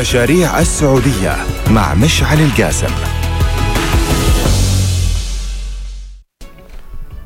[0.00, 1.36] المشاريع السعودية
[1.70, 2.94] مع مشعل القاسم.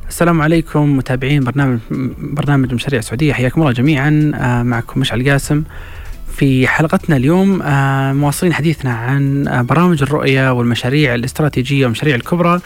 [0.08, 1.78] السلام عليكم متابعين برنامج
[2.18, 3.32] برنامج مشاريع سعودية.
[3.32, 4.32] حياكم الله جميعا.
[4.34, 5.62] آه، معكم مشعل قاسم.
[6.36, 12.60] في حلقتنا اليوم آه، مواصلين حديثنا عن آه، برامج الرؤية والمشاريع الاستراتيجية والمشاريع الكبرى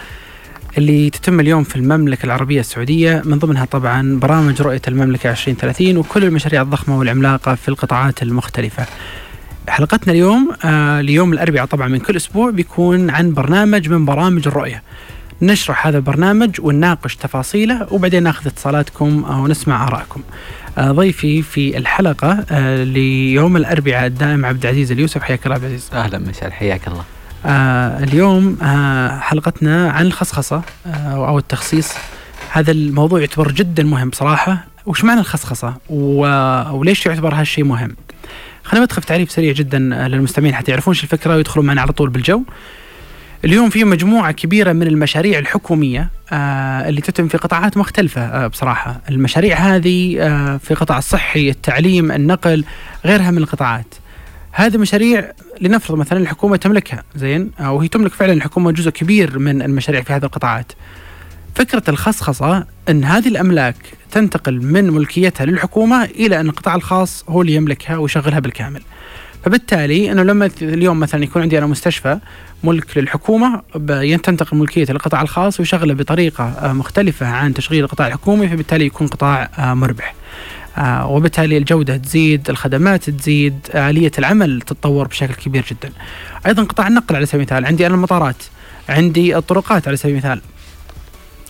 [0.78, 3.22] اللي تتم اليوم في المملكة العربية السعودية.
[3.24, 8.86] من ضمنها طبعا برامج رؤية المملكة 2030 وكل المشاريع الضخمة والعملاقة في القطاعات المختلفة.
[9.70, 14.82] حلقتنا اليوم آه ليوم الأربعاء طبعا من كل أسبوع بيكون عن برنامج من برامج الرؤية
[15.42, 20.22] نشرح هذا البرنامج ونناقش تفاصيله وبعدين ناخذ اتصالاتكم أو نسمع آرائكم.
[20.78, 25.90] آه ضيفي في الحلقة آه ليوم الأربعاء الدائم عبد العزيز اليوسف حياك الله عبد العزيز.
[25.92, 27.04] أهلا مساء حياك الله.
[27.46, 31.92] آه اليوم آه حلقتنا عن الخصخصة آه أو التخصيص.
[32.52, 37.96] هذا الموضوع يعتبر جدا مهم بصراحة، وش معنى الخصخصة؟ وليش يعتبر هالشيء مهم؟
[38.68, 42.42] خلينا ندخل في تعريف سريع جدا للمستمعين حتى يعرفون الفكرة ويدخلون معنا على طول بالجو.
[43.44, 49.00] اليوم في مجموعة كبيرة من المشاريع الحكومية آه اللي تتم في قطاعات مختلفة آه بصراحة.
[49.10, 52.64] المشاريع هذه آه في قطاع الصحي التعليم النقل
[53.04, 53.94] غيرها من القطاعات.
[54.52, 59.62] هذه مشاريع لنفرض مثلا الحكومة تملكها زين؟ آه وهي تملك فعلا الحكومة جزء كبير من
[59.62, 60.72] المشاريع في هذه القطاعات.
[61.58, 63.76] فكرة الخصخصة أن هذه الأملاك
[64.10, 68.82] تنتقل من ملكيتها للحكومة إلى أن القطاع الخاص هو اللي يملكها ويشغلها بالكامل
[69.44, 72.18] فبالتالي إنه لما اليوم مثلا يكون عندي أنا مستشفى
[72.64, 73.62] ملك للحكومة
[74.22, 79.50] تنتقل ملكيته للقطاع الخاص ويشغله بطريقة آه، مختلفة عن تشغيل القطاع الحكومي فبالتالي يكون قطاع
[79.58, 80.14] آه، مربح.
[80.76, 85.92] آه، وبالتالي الجودة تزيد، الخدمات تزيد، آلية العمل تتطور بشكل كبير جدا.
[86.46, 88.42] أيضا قطاع النقل على سبيل المثال، عندي أنا المطارات،
[88.88, 90.40] عندي الطرقات على سبيل المثال.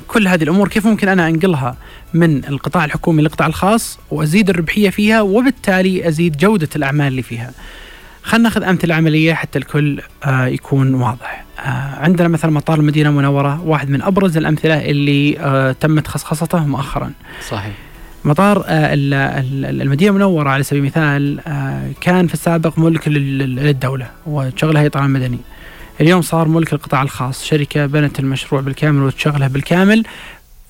[0.09, 1.77] كل هذه الأمور كيف ممكن أنا أنقلها
[2.15, 7.51] من القطاع الحكومي للقطاع الخاص وأزيد الربحية فيها وبالتالي أزيد جودة الأعمال اللي فيها.
[8.23, 11.45] خلينا ناخذ أمثلة عملية حتى الكل آه يكون واضح.
[11.59, 11.63] آه
[12.01, 17.13] عندنا مثلا مطار المدينة المنورة واحد من أبرز الأمثلة اللي آه تمت خصخصته مؤخرا.
[17.49, 17.73] صحيح.
[18.25, 18.89] مطار آه
[19.55, 25.39] المدينة المنورة على سبيل المثال آه كان في السابق ملك للدولة وشغلها هي طبعا مدني.
[26.01, 30.05] اليوم صار ملك القطاع الخاص شركة بنت المشروع بالكامل وتشغله بالكامل.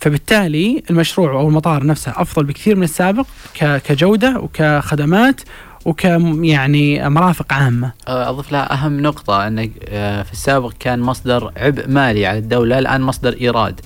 [0.00, 3.27] فبالتالي المشروع أو المطار نفسه أفضل بكثير من السابق
[3.61, 5.41] كجودة وكخدمات
[5.84, 7.93] وك يعني مرافق عامة.
[8.09, 13.00] أضيف لها أهم نقطة أن آه، في السابق كان مصدر عبء مالي على الدولة الآن
[13.00, 13.81] مصدر إيراد.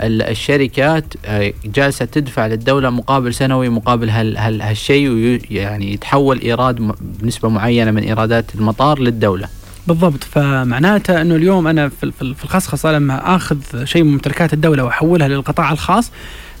[0.00, 8.02] الشركات آه، جالسة تدفع للدولة مقابل سنوي مقابل هالشيء يعني يتحول إيراد بنسبة معينة من
[8.02, 9.48] إيرادات المطار للدولة.
[9.86, 15.72] بالضبط فمعناته إنه اليوم أنا في الخصخصة لما آخذ شيء من ممتلكات الدولة وأحولها للقطاع
[15.72, 16.10] الخاص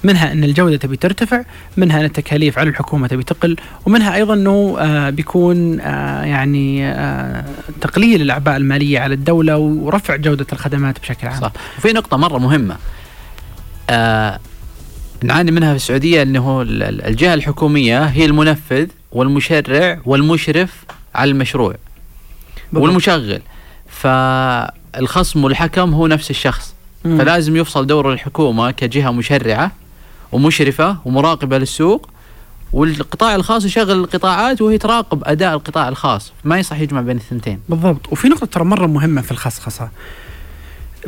[0.04, 1.42] منها إن الجودة تبي ترتفع،
[1.76, 3.56] منها إن التكاليف على الحكومة تبي تقل،
[3.86, 7.44] ومنها أيضا إنه آه بيكون آه يعني آه
[7.80, 11.40] تقليل الأعباء المالية على الدولة ورفع جودة الخدمات بشكل عام.
[11.40, 12.76] صح، وفي نقطة مرة مهمة.
[13.90, 14.40] آه
[15.24, 20.84] نعاني منها في السعودية انه الجهة الحكومية هي المنفذ والمشرع والمشرف
[21.14, 21.74] على المشروع.
[22.72, 22.88] بالضبط.
[22.88, 23.42] والمشغل.
[23.88, 26.74] فالخصم والحكم هو نفس الشخص.
[27.04, 27.18] مم.
[27.18, 29.70] فلازم يفصل دور الحكومة كجهة مشرعة
[30.32, 32.08] ومشرفة ومراقبة للسوق
[32.72, 36.32] والقطاع الخاص يشغل القطاعات وهي تراقب أداء القطاع الخاص.
[36.44, 37.60] ما يصح يجمع بين الثنتين.
[37.68, 38.12] بالضبط.
[38.12, 39.88] وفي نقطة ترى مرة مهمة في الخصخصة.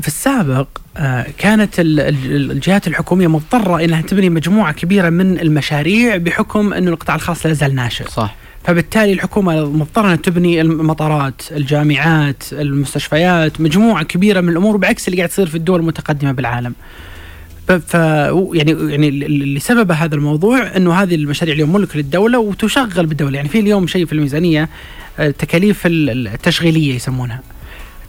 [0.01, 6.91] في السابق آه، كانت الجهات الحكومية مضطرة إنها تبني مجموعة كبيرة من المشاريع بحكم إنه
[6.91, 8.09] القطاع الخاص لا زال ناشئ.
[8.09, 8.35] صح.
[8.65, 15.29] فبالتالي الحكومة مضطرة أن تبني المطارات الجامعات المستشفيات مجموعة كبيرة من الأمور بعكس اللي قاعد
[15.29, 16.75] يصير في الدول المتقدمة بالعالم.
[17.67, 19.11] ف يعني يعني
[19.55, 23.37] لسبب هذا الموضوع إنه هذه المشاريع اليوم ملك للدولة وتشغل بالدولة.
[23.37, 24.69] يعني في اليوم شيء في الميزانية
[25.21, 27.41] التكاليف التشغيلية يسمونها.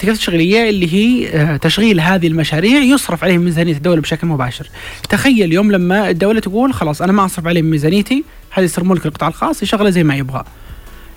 [0.06, 4.70] التكاليف التشغيليه اللي هي آه، تشغيل هذه المشاريع يصرف عليه ميزانية الدولة بشكل مباشر.
[5.10, 9.06] تخيل يوم لما الدولة تقول خلاص أنا ما أصرف عليه من ميزانيتي هذا يصير ملك
[9.06, 10.44] القطاع الخاص يشغله زي ما يبغى.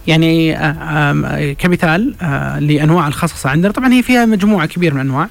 [0.07, 5.29] يعني آه، كمثال آه، لأنواع الخصخصة عندنا طبعا هي فيها مجموعة كبيرة من الأنواع.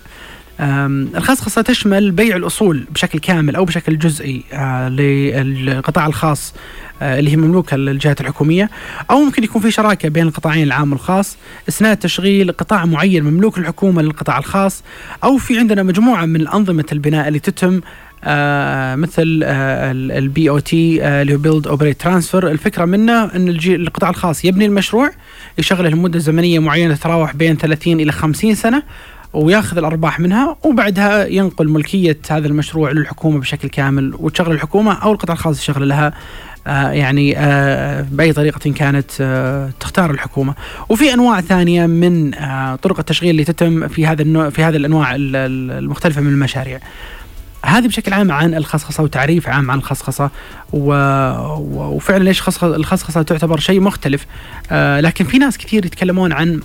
[0.59, 4.43] الخصخصة تشمل بيع الأصول بشكل كامل أو بشكل جزئي
[4.89, 6.53] للقطاع الخاص
[7.01, 8.69] آه، اللي هي مملوكة للجهات الحكومية.
[9.11, 11.37] أو ممكن يكون في شراكة بين القطاعين العام والخاص
[11.69, 14.83] اسناد تشغيل قطاع معين مملوك للحكومه للقطاع الخاص.
[15.23, 17.81] أو في عندنا مجموعة من انظمه البناء اللي تتم
[18.23, 24.45] آه مثل آه ال BOT اللي هو build operate transfer الفكرة منه إن القطاع الخاص
[24.45, 25.09] يبني المشروع
[25.57, 28.83] يشغله لمدة زمنية معينة تتراوح بين 30 إلى 50 سنة.
[29.33, 34.13] وياخذ الأرباح منها وبعدها ينقل ملكية هذا المشروع للحكومة بشكل كامل.
[34.19, 36.13] وتشغل الحكومة أو القطاع الخاص يشغل لها
[36.67, 40.55] آه، يعني آه، بأي طريقة كانت آه، تختار الحكومة.
[40.89, 42.31] وفي أنواع ثانية من
[42.81, 46.79] طرق التشغيل اللي تتم في هذا النوع في هذه الأنواع المختلفة من المشاريع.
[47.65, 50.29] هذه بشكل عام عن الخصخصة وتعريف عام عن الخصخصة
[50.73, 50.93] و...
[51.95, 54.25] وفعلا ليش الخصخصة تعتبر شيء مختلف.
[54.71, 56.61] لكن في ناس كثير يتكلمون عن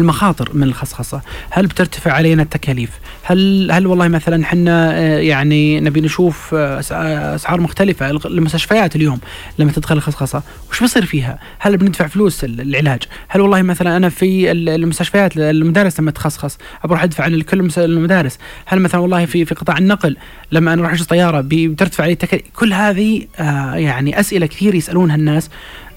[0.00, 1.20] المخاطر من الخصخصة.
[1.50, 2.90] هل بترتفع علينا التكاليف؟
[3.22, 9.20] هل هل والله مثلا إحنا آه، يعني نبي نشوف آه، آه، أسعار مختلفة المستشفيات اليوم
[9.58, 14.52] لما تدخل الخصخصة وش بيصير فيها؟ هل بندفع فلوس العلاج؟ هل والله مثلا أنا في
[14.52, 20.16] المستشفيات المدارس لما تخصخص بروح أدفع لكل المدارس؟ هل مثلا والله في في قطاع النقل
[20.52, 23.26] لما أنا أروح اشتري طيارة بترتفع علي التكاليف؟ كل هذه
[23.74, 25.50] يعني أسئلة كثير يسألونها الناس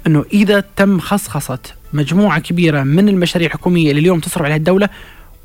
[0.08, 1.60] إنه إذا تم خصخصة
[1.96, 4.90] مجموعة كبيرة من المشاريع الحكومية اللي اليوم تصرف عليها الدولة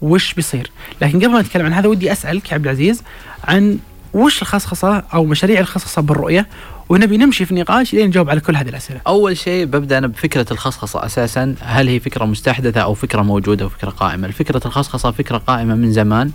[0.02, 0.70] وش بيصير؟
[1.02, 3.02] لكن قبل ما نتكلم عن هذا ودي أسألك يا عبد العزيز
[3.44, 3.79] عن
[4.14, 6.47] وش الخصخصة أو مشاريع الخصخصة بالرؤية
[6.88, 9.00] ونبي نمشي في نقاش لين نجاوب على كل هذه الأسئلة.
[9.06, 13.91] أول شيء ببدأ أنا بفكرة الخصخصة أساسا هل هي فكرة مستحدثة أو فكرة موجودة وفكره
[13.91, 16.31] قائمة؟ فكره الخصخصة فكرة قائمة من زمان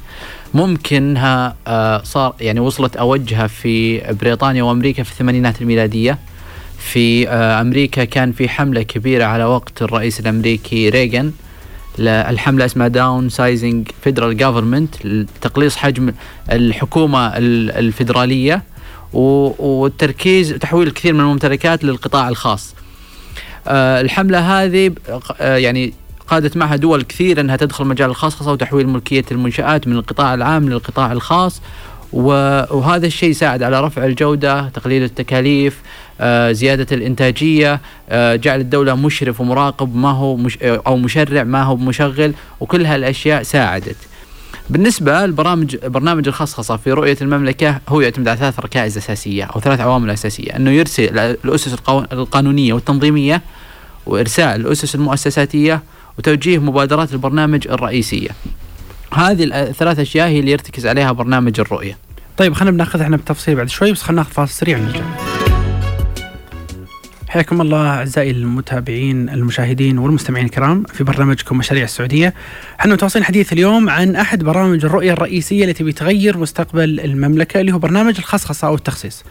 [0.54, 6.20] ممكنها آه صار يعني وصلت اوجها في بريطانيا وأمريكا في الثمانينات الميلادية
[6.86, 11.32] في آه، أمريكا كان في حملة كبيرة على وقت الرئيس الأمريكي ريغان
[12.00, 16.14] الحمله اسمها Downsizing Federal Government لتقليص حجم
[16.52, 18.64] الحكومة الفيدرالية
[19.14, 22.76] والتركيز تحويل الكثير من الممتلكات للقطاع الخاص.
[23.68, 24.92] آه، الحملة هذه
[25.40, 25.94] آه، يعني
[26.28, 31.12] قادت معها دول كثير إنها تدخل مجال الخصخصه وتحويل ملكية المنشآت من القطاع العام للقطاع
[31.12, 31.62] الخاص
[32.16, 35.82] وهذا الشيء ساعد على رفع الجودة، تقليل التكاليف،
[36.22, 41.76] آه، زيادة الإنتاجية آه، جعل الدولة مشرف ومراقب ما هو مش أو مشرع ما هو
[41.76, 43.96] مشغل وكل هالأشياء ساعدت.
[44.70, 49.80] بالنسبة لبرامج برنامج الخصخصة في رؤية المملكة هو يعتمد على ثلاث ركائز أساسية أو ثلاث
[49.80, 50.56] عوامل أساسية.
[50.56, 51.76] أنه يرسل الأسس
[52.12, 53.42] القانونية والتنظيمية
[54.06, 55.84] وإرساء الأسس المؤسساتية
[56.18, 58.30] وتوجيه مبادرات البرنامج الرئيسية.
[59.14, 62.05] هذه الثلاث أشياء هي اللي يرتكز عليها برنامج الرؤية.
[62.38, 65.02] طيب خلينا بناخذ إحنا بالتفصيل بعد شوي بس خلينا ناخذ فاصل سريع ونرجع
[67.28, 72.34] حياكم الله أعزائي المتابعين المشاهدين والمستمعين الكرام في برنامجكم مشاريع السعودية.
[72.80, 77.80] إحنا متواصلين حديث اليوم عن أحد برامج الرؤية الرئيسية التي بتغير مستقبل المملكة اللي هو
[77.80, 79.24] برنامج الخصخصة أو التخصيص.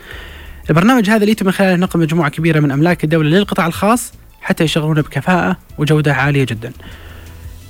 [0.71, 4.65] البرنامج هذا اللي يتم من خلاله نقل مجموعة كبيرة من أملاك الدولة للقطاع الخاص حتى
[4.65, 6.73] يشغلونه بكفاءة وجودة عالية جدا.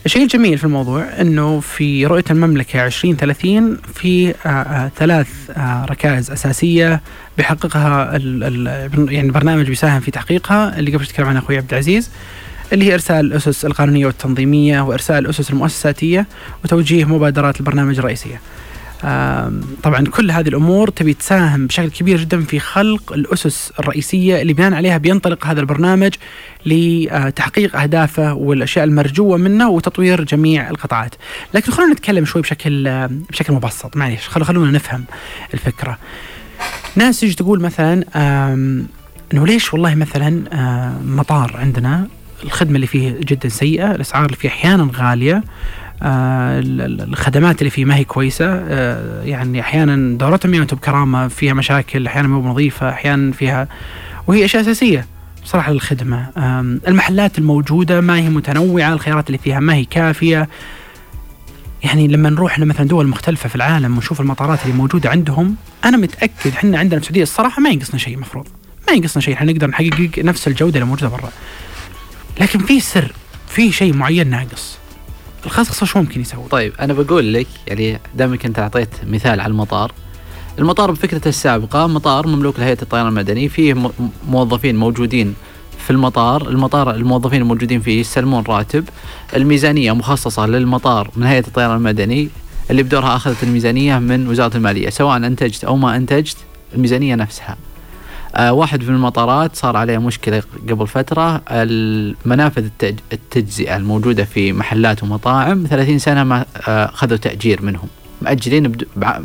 [0.07, 6.31] الشيء الجميل في الموضوع إنه في رؤية المملكة 2030 في آه، آه، ثلاث آه، ركائز
[6.31, 7.01] أساسية
[7.37, 8.13] بيحققها
[8.97, 12.11] يعني البرنامج بيساهم في تحقيقها اللي قبل تكلم عنها أخوي عبد العزيز
[12.73, 16.27] اللي هي إرسال الأسس القانونية والتنظيمية وإرسال الأسس المؤسساتية
[16.65, 18.41] وتوجيه مبادرات البرنامج الرئيسية.
[19.83, 24.75] طبعا كل هذه الأمور تبي تساهم بشكل كبير جدا في خلق الأسس الرئيسية اللي بناء
[24.75, 26.15] عليها بينطلق هذا البرنامج
[26.67, 31.15] لتحقيق أهدافه والأشياء المرجوة منه وتطوير جميع القطاعات.
[31.55, 35.05] لكن خلونا نتكلم شوي بشكل بشكل مبسط معليش خلونا نفهم
[35.55, 35.99] الفكرة.
[36.97, 38.05] ناس تجي تقول مثلا
[39.35, 40.45] إنه ليش والله مثلا
[41.05, 42.07] مطار عندنا
[42.45, 45.43] الخدمة اللي فيه جدا سيئة، الأسعار اللي فيه أحيانا غالية آه،
[46.05, 48.47] الخدمات اللي فيه ما هي كويسة.
[48.47, 53.69] آه، يعني أحيانا دورتهم ما بكرامه فيها مشاكل أحيانا مو نظيفه أحيانا فيها
[54.27, 55.07] وهي أشياء أساسية
[55.45, 56.27] بصراحة للخدمة.
[56.89, 60.49] المحلات الموجودة ما هي متنوعة الخيارات اللي فيها ما هي كافية.
[61.85, 66.51] يعني لما نروح لمثلا دول مختلفة في العالم ونشوف المطارات اللي موجودة عندهم أنا متأكد
[66.57, 68.49] إحنا عندنا في السعودية الصراحة ما ينقصنا شيء مفروض.
[68.89, 71.31] ما ينقصنا شيء إحنا نقدر نحقق نفس الجودة اللي موجودة برا.
[72.41, 73.13] لكن في سر
[73.49, 74.79] في شيء معين ناقص.
[75.47, 79.93] الخصخصه شو ممكن يسوي؟ طيب أنا بقول لك يعني دامك أنت أعطيت مثال على المطار.
[80.59, 83.49] المطار بفكرته السابقة مطار مملوك لهيئة الطيران المدني.
[83.49, 83.93] فيه
[84.29, 85.35] موظفين موجودين
[85.79, 86.49] في المطار.
[86.49, 88.85] المطار الموظفين الموجودين فيه يستلمون راتب.
[89.37, 92.29] الميزانية مخصصة للمطار من هيئة الطيران المدني.
[92.71, 96.37] اللي بدورها أخذت الميزانية من وزارة المالية سواء أنتجت أو ما أنتجت
[96.75, 97.57] الميزانية نفسها.
[98.39, 102.69] واحد من المطارات صار عليه مشكلة قبل فترة المنافذ
[103.13, 107.89] التجزئة الموجودة في محلات ومطاعم 30 سنة ما آه خذوا تأجير منهم
[108.23, 108.73] مأجرين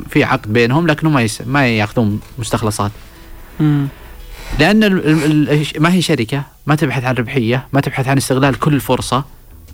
[0.10, 2.92] في عقد بينهم لكنهم ما ما يأخذون مستخلصات.
[3.60, 3.88] مم.
[4.60, 4.94] لأن
[5.80, 9.24] ما هي شركة ما تبحث عن ربحية ما تبحث عن استغلال كل فرصة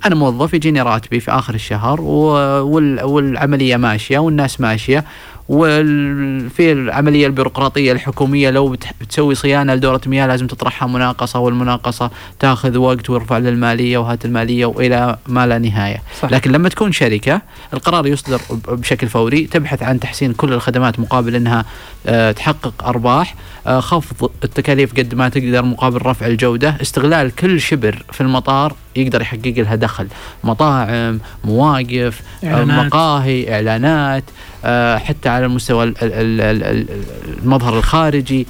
[0.05, 5.05] أنا موظف يجيني راتبي في آخر الشهر والعملية ماشية والناس ماشية
[5.49, 13.09] وفي العملية البيروقراطية الحكومية لو بتسوي صيانة لدورة مياه لازم تطرحها مناقصة والمناقصة تاخذ وقت
[13.09, 16.01] ويرفع للمالية وهات المالية وإلى ما لا نهاية.
[16.21, 16.31] صح.
[16.31, 17.41] لكن لما تكون شركة
[17.73, 21.65] القرار يصدر بشكل فوري تبحث عن تحسين كل الخدمات مقابل إنها
[22.07, 23.35] آه، تحقق أرباح.
[23.67, 26.75] آه، خفض التكاليف قد ما تقدر مقابل رفع الجودة.
[26.81, 30.07] استغلال كل شبر في المطار يقدر يحقق لها دخل.
[30.43, 32.85] مطاعم مواقف آه، إعلانات.
[32.85, 34.23] مقاهي إعلانات.
[34.29, 34.54] آه،
[34.97, 36.87] حتى على المستوى ال- ال- ال- ال-
[37.43, 38.47] المظهر الخارجي.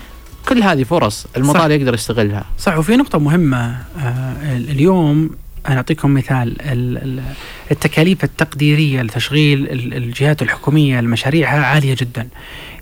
[0.49, 1.75] كل هذه فرص المطار صح.
[1.75, 2.45] يقدر يستغلها.
[2.59, 5.29] صح وفي نقطة مهمة آه، اليوم
[5.67, 7.23] أنا أعطيكم مثال ال- ال-
[7.71, 12.27] التكاليف التقديرية لتشغيل ال- الجهات الحكومية لمشاريعها عالية جدا.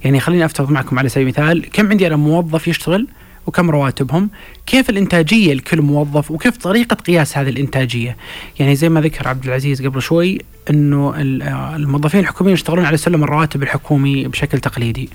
[0.03, 3.07] يعني خليني أفترض معكم على سبيل المثال كم عندي أنا موظف يشتغل؟
[3.47, 4.29] وكم رواتبهم
[4.65, 8.17] كيف الإنتاجية لكل موظف وكيف طريقة قياس هذه الإنتاجية.
[8.59, 13.23] يعني زي ما ذكر عبد العزيز قبل شوي أنه آه، الموظفين الحكوميين يشتغلون على سلم
[13.23, 15.09] الرواتب الحكومي بشكل تقليدي.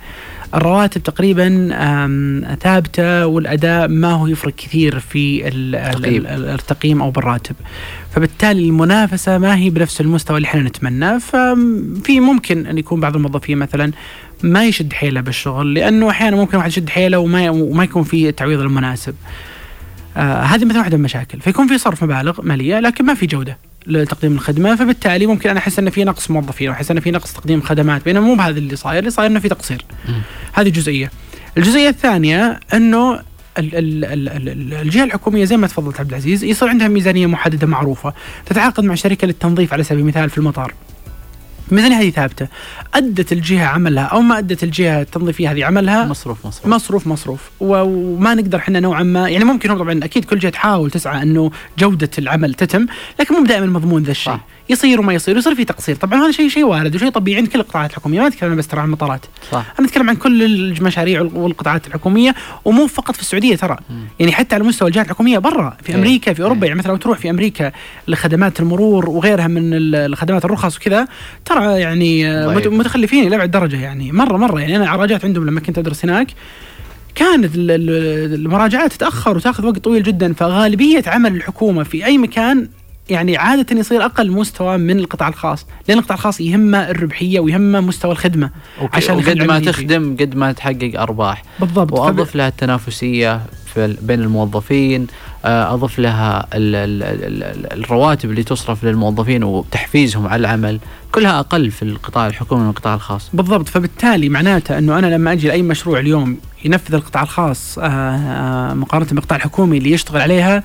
[0.55, 1.69] الرواتب تقريبا
[2.63, 6.27] ثابتة والأداء ما هو يفرق كثير في ال- ال- تقييم.
[6.27, 7.55] ال- التقييم أو بالراتب.
[8.15, 11.19] فبالتالي المنافسة ما هي بنفس المستوى اللي إحنا نتمناه.
[11.19, 13.93] ففي ممكن أن يكون بعض الموظفين مثلا
[14.43, 18.61] ما يشد حيله بالشغل لأنه أحيانا ممكن واحد يشد حيله وما وما يكون في التعويض
[18.61, 19.15] المناسب.
[20.17, 21.41] آه هذه مثلا واحدة من المشاكل.
[21.41, 23.59] فيكون في صرف مبالغ مالية لكن ما في جودة.
[23.89, 27.61] لتقديم الخدمة فبالتالي ممكن أنا أحس انه في نقص موظفين وأحس انه في نقص تقديم
[27.61, 29.85] خدمات بينما مو بهذا اللي صاير اللي صاير إنه في تقصير.
[30.53, 31.11] هذه جزئية.
[31.59, 33.23] الجزئية الثانية أنه ال-
[33.59, 37.67] ال- ال- ال- ال- الجهة الحكومية زي ما تفضلت عبد العزيز يصير عندها ميزانية محددة
[37.67, 38.15] معروفة
[38.47, 40.75] تتعاقد مع شركة للتنظيف على سبيل المثال في المطار.
[41.73, 42.49] الميزانيه هذه ثابتة.
[42.95, 46.67] أدت الجهة عملها أو ما أدت الجهة التنظيفية هذه عملها؟ مصروف مصروف.
[46.67, 47.41] مصروف مصروف.
[47.61, 52.11] وما نقدر إحنا نوعا ما يعني ممكن طبعا أكيد كل جهة تحاول تسعى إنه جودة
[52.19, 52.87] العمل تتم
[53.21, 54.33] لكن مو دائما مضمون ذا الشيء.
[54.71, 55.97] يصير وما يصير يصير في تقصير.
[55.97, 58.81] طبعا هذا شيء شيء وارد وشيء طبيعي عند كل القطاعات الحكومية ما اتكلم بس ترى
[58.81, 59.21] عن المطارات.
[59.53, 59.65] صح.
[59.79, 62.35] أنا أتكلم عن كل المشاريع والقطاعات الحكومية
[62.65, 63.77] ومو فقط في السعودية ترى.
[64.21, 65.97] يعني حتى على مستوى الجهات الحكومية برا في إيه.
[65.99, 66.69] أمريكا في أوروبا إيه.
[66.69, 67.73] يعني مثلا لو تروح في أمريكا
[68.09, 71.09] لخدمات المرور وغيرها من ال- الخدمات الرخص وكذا
[71.45, 72.67] ترى يعني آه، ضعيف.
[72.67, 74.77] مت- متخلفين إلى أبعد درجة يعني مرة مرة يعني.
[74.77, 76.27] أنا عراجات عندهم لما كنت أدرس هناك
[77.15, 82.69] كانت ال- ال- المراجعات تتأخر وتأخذ وقت طويل جدا فغالبية عمل الحكومة في أي مكان
[83.11, 88.13] يعني عادة يصير أقل مستوى من القطاع الخاص لأن القطاع الخاص يهمه الربحية ويهمه مستوى
[88.13, 88.51] الخدمة
[88.83, 89.59] وك- عشان وقد ما.
[89.61, 91.43] تخدم قد ما تحقق أرباح.
[91.61, 91.91] بالضبط.
[91.91, 93.41] فب- واضف لها التنافسية
[93.75, 95.07] في بين الموظفين
[95.45, 100.79] آه، أضف لها ال ال ال ال الرواتب اللي تصرف للموظفين وتحفيزهم على العمل.
[101.13, 103.31] كلها أقل في القطاع الحكومي من القطاع الخاص.
[103.33, 108.75] بالضبط فبالتالي معناته إنه أنا لما أجي لأي مشروع اليوم ينفذ القطاع الخاص آه، آه،
[108.75, 110.63] مقارنة بالقطاع الحكومي اللي يشتغل عليها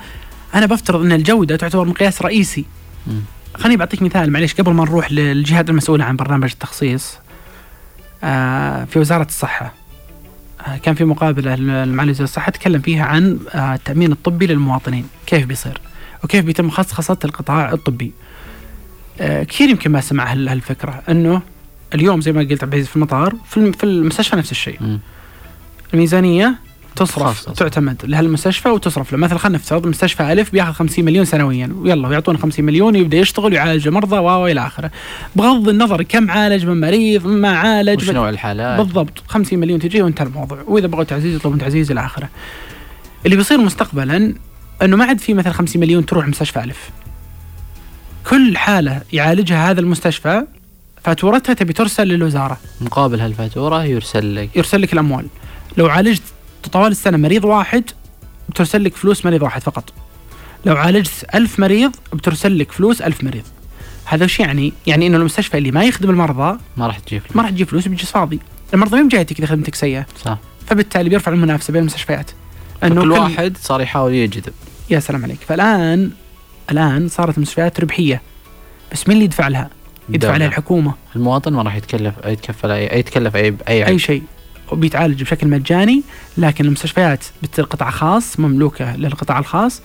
[0.55, 2.65] أنا بفترض إن الجودة تعتبر مقياس رئيسي.
[3.55, 7.17] خليني بعطيك مثال معليش قبل ما نروح للجهات المسؤولة عن برنامج التخصيص
[8.23, 9.73] آه، في وزارة الصحة
[10.83, 15.81] كان في مقابلة لمعالي وزير الصحة تكلم فيها عن التأمين الطبي للمواطنين كيف بيصير؟
[16.23, 18.11] وكيف بيتم خصخصه القطاع الطبي.
[19.19, 21.01] كثير يمكن ما سمع هال- هالفكرة.
[21.09, 21.41] إنه
[21.93, 24.79] اليوم زي ما قلت عبد العزيز في المطار في الم- في المستشفى نفس الشيء.
[25.93, 26.55] الميزانية
[26.95, 27.49] تصرف.
[27.49, 29.17] تعتمد لهالمستشفى وتصرف له.
[29.17, 31.69] مثلا خلينا نفترض مستشفى ألف بياخذ 50 مليون سنويا.
[31.75, 34.91] ويلا ويعطونا 50 مليون ويبدا يشتغل ويعالج مرضى و إلى آخره.
[35.35, 39.23] بغض النظر كم عالج من مريض ما عالج وش نوع الحالات؟ بالضبط.
[39.27, 40.63] 50 مليون تجي وانتهى الموضوع.
[40.67, 42.29] وإذا بغوا تعزيز يطلبون تعزيز إلى آخره.
[43.25, 44.33] اللي بيصير مستقبلا
[44.81, 46.89] إنه ما عاد في مثلا 50 مليون تروح مستشفى ألف.
[48.29, 50.43] كل حالة يعالجها هذا المستشفى
[51.03, 52.57] فاتورتها تبي ترسل للوزارة.
[52.81, 54.49] مقابل هالفاتورة يرسل لك.
[54.55, 55.25] يرسل لك الأموال.
[55.77, 56.21] لو عالجت
[56.71, 57.83] طوال السنة مريض واحد
[58.49, 59.93] بترسل لك فلوس مريض واحد فقط.
[60.65, 63.43] لو عالجت ألف مريض بترسل لك فلوس ألف مريض.
[64.05, 67.49] هذا وش يعني؟ يعني إنه المستشفى اللي ما يخدم المرضى ما راح تجيب ما راح
[67.49, 68.39] تجيب فلوس بيجلس فاضي.
[68.73, 70.05] المرضى مين جايتك إذا خدمتك سيئة.
[70.25, 70.37] صح.
[70.67, 72.31] فبالتالي بيرفع المنافسة بين المستشفيات.
[72.83, 74.53] كل كل- واحد صار يحاول يجذب.
[74.89, 75.39] يا سلام عليك.
[75.47, 76.11] فالآن
[76.71, 78.21] الآن صارت المستشفيات ربحية.
[78.91, 79.69] بس مين اللي يدفع لها؟
[80.09, 80.37] يدفع.
[80.37, 80.93] لها الحكومة.
[81.15, 84.23] المواطن ما راح يتكلف يتكفل اي يتكلف اي أي أي عيب شيء.
[84.71, 86.03] وبيتعالج بشكل مجاني
[86.37, 89.81] لكن المستشفيات بتصير قطاع خاص مملوكة للقطاع الخاص.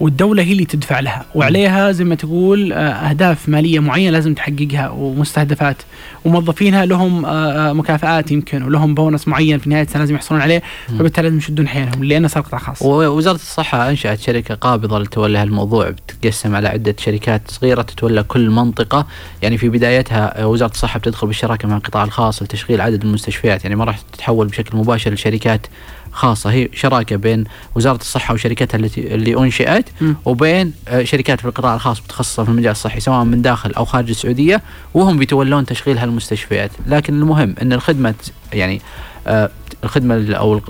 [0.00, 1.24] والدولة هي اللي تدفع لها.
[1.34, 5.76] وعليها زي ما تقول آه، أهداف مالية معينة لازم تحققها ومستهدفات.
[6.24, 10.62] وموظفينها لهم آه، آه، مكافآت يمكن ولهم بونص معين في نهاية السنة لازم يحصلون عليه.
[10.88, 15.90] فبالتالي لازم يشدون حيلهم لأنه صار قطاع خاص ووزارة الصحة أنشأت شركة قابضة لتولي هالموضوع
[15.90, 19.06] بتتقسم على عدة شركات صغيرة تتولى كل منطقة.
[19.42, 23.64] يعني في بدايتها وزارة الصحة بتدخل بالشراكة مع القطاع الخاص لتشغيل عدد المستشفيات.
[23.64, 25.66] يعني ما راح تتحول بشكل مباشر لشركات
[26.14, 26.50] خاصة.
[26.50, 27.44] هي شراكة بين
[27.74, 30.12] وزارة الصحة وشركتها التي اللي أنشئت م.
[30.24, 34.08] وبين آه، شركات في القطاع الخاص متخصصة في المجال الصحي سواء من داخل أو خارج
[34.10, 34.62] السعودية
[34.94, 36.70] وهم بيتولون تشغيل هالمستشفيات.
[36.86, 38.14] لكن المهم إن الخدمة
[38.52, 38.80] يعني
[39.26, 39.50] آه،
[39.84, 40.60] الخدمة ال- أو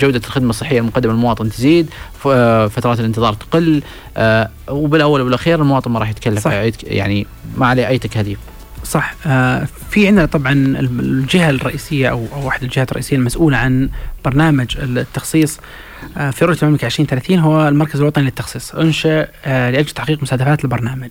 [0.00, 1.90] جودة الخدمة الصحية المقدمة للمواطن تزيد
[2.26, 3.82] آه، فترات الانتظار تقل
[4.70, 6.46] وبالأول والاخير المواطن ما راح يتكلف
[6.86, 8.38] يعني ما عليه أي تكاليف.
[8.88, 13.88] صح آه في عندنا طبعا الجهة الرئيسية أو أو واحد الجهات الرئيسية المسؤولة عن
[14.24, 15.58] برنامج التخصيص
[16.16, 21.08] آه في رؤية المملكه 2030 هو المركز الوطني للتخصيص انشئ آه لأجل تحقيق مستهدفات البرنامج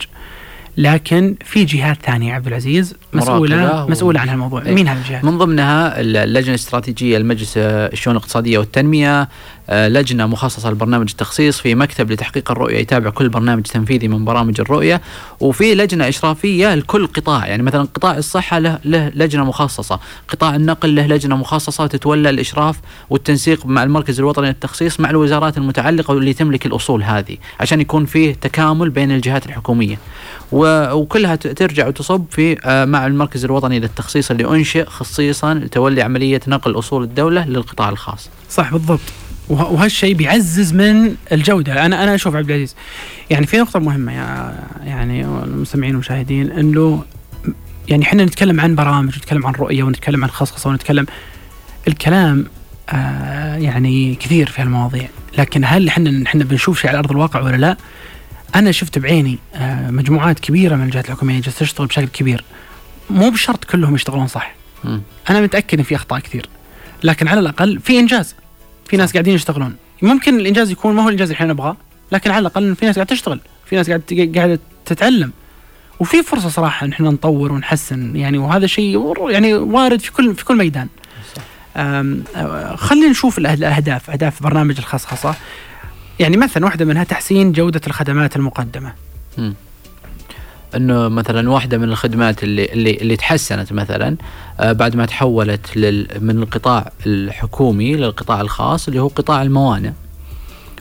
[0.78, 4.74] لكن في جهات ثانية عبد العزيز مسؤوله و- مسؤولة عن هالموضوع إيه.
[4.76, 9.30] مين هذه الجهات؟ من ضمنها اللجنة الاستراتيجية لمجلس الشؤون الاقتصادية والتنمية
[9.70, 15.02] لجنة مخصصة لبرنامج التخصيص في مكتب لتحقيق الرؤية يتابع كل برنامج تنفيذي من برامج الرؤية.
[15.40, 20.96] وفي لجنة إشرافية لكل قطاع يعني مثلا قطاع الصحة له له لجنة مخصصة قطاع النقل
[20.96, 26.66] له لجنة مخصصة تتولى الإشراف والتنسيق مع المركز الوطني للتخصيص مع الوزارات المتعلقة واللي تملك
[26.66, 29.98] الأصول هذه عشان يكون فيه تكامل بين الجهات الحكومية.
[30.52, 36.80] وكلها ترجع وتصب في آه، مع المركز الوطني للتخصيص اللي أنشئ خصيصا لتولي عملية نقل
[36.80, 38.30] أصول الدولة للقطاع الخاص.
[38.50, 39.27] صح بالضبط.
[39.50, 41.86] وهالشيء بيعزز من الجودة.
[41.86, 42.76] أنا أنا أشوف عبد العزيز
[43.30, 47.04] يعني في نقطة مهمة يا يعني المستمعين والمشاهدين إنه
[47.88, 51.06] يعني إحنا نتكلم عن برامج ونتكلم عن رؤية ونتكلم عن خصخصة ونتكلم
[51.88, 52.46] الكلام
[52.90, 55.10] آه يعني كثير في هالمواضيع.
[55.38, 57.78] لكن هل إحنا إحنا بنشوف شيء على أرض الواقع ولا لا؟
[58.56, 62.44] أنا شفت بعيني آه مجموعات كبيرة من الجهات الحكومية جالسة تشتغل بشكل كبير.
[63.10, 64.56] مو بشرط كلهم يشتغلون صح.
[64.84, 65.02] مم.
[65.30, 66.50] أنا متأكد إن في أخطاء كثير.
[67.04, 68.36] لكن على الأقل في إنجاز.
[68.88, 69.76] في ناس قاعدين يشتغلون.
[70.02, 71.78] ممكن الإنجاز يكون ما هو الإنجاز اللي إحنا نبغاه
[72.12, 75.32] لكن على الأقل في ناس قاعدة تشتغل في ناس قاعدة قاعدة تتعلم.
[76.00, 80.46] وفي فرصة صراحة إن إحنا نطور ونحسن يعني وهذا شيء يعني وارد في كل في
[80.46, 80.88] كل ميدان.
[81.78, 85.36] أه، خلينا نشوف الأهداف أهداف برنامج الخصخصة.
[86.20, 88.94] يعني مثلا واحدة منها تحسين جودة الخدمات المقدمة.
[89.38, 89.54] مم.
[90.78, 94.16] إنه مثلا واحدة من الخدمات اللي اللي اللي تحسنت مثلا
[94.60, 99.92] آه، بعد ما تحولت لل من القطاع الحكومي للقطاع الخاص اللي هو قطاع الموانئ.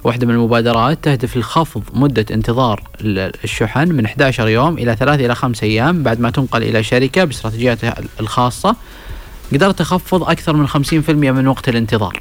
[0.05, 5.35] واحدة من المبادرات تهدف لخفض مدة انتظار ال- الشحن من 11 يوم إلى 3 إلى
[5.35, 8.77] 5 أيام بعد ما تنقل إلى شركة باستراتيجياتها الخاصة
[9.53, 12.21] قدرت تخفض أكثر من 50% من وقت الانتظار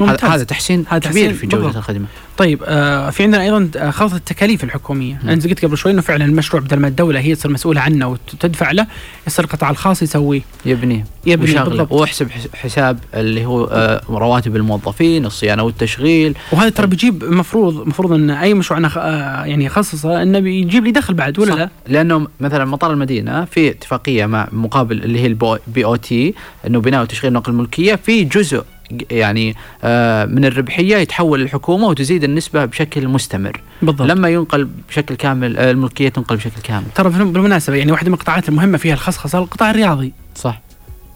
[0.00, 0.30] ممتاز.
[0.30, 1.76] هذا تحسين هذا كبير تحسين في جودة بالضبط.
[1.76, 2.06] الخدمة
[2.38, 5.20] طيب آه في عندنا أيضا آه، خفض التكاليف الحكومية،.
[5.28, 8.70] أنت قلت قبل شوي إنه فعلا المشروع بدل ما الدولة هي تصير مسؤولة عنه وتدفع
[8.70, 8.86] له
[9.26, 14.56] يصير القطاع الخاص يسويه يبنيه يبني وشغله بالضبط واحسب حس- حساب اللي هو آه، رواتب
[14.56, 20.22] الموظفين الصيانة والتشغيل وهذا ترى بيجيب مفروض مفروض إن أي مشروع أنا آه يعني يخصصه
[20.22, 21.58] إنه بيجيب لي دخل بعد ولا صح.
[21.58, 26.34] لا؟ لأنه مثلا مطار المدينة في اتفاقية مع مقابل اللي هي ال BOT
[26.66, 28.64] إنه بناء وتشغيل نقل الملكية في جزء
[29.10, 33.60] يعني آه، من الربحية يتحول للحكومه وتزيد النسبة بشكل مستمر.
[33.82, 34.08] بالضبط.
[34.08, 36.84] لما ينقل بشكل كامل آه، الملكية تنقل بشكل كامل.
[36.94, 40.12] ترى بالمناسبة يعني واحدة من القطاعات المهمة فيها الخصخصة القطاع الرياضي.
[40.34, 40.60] صح.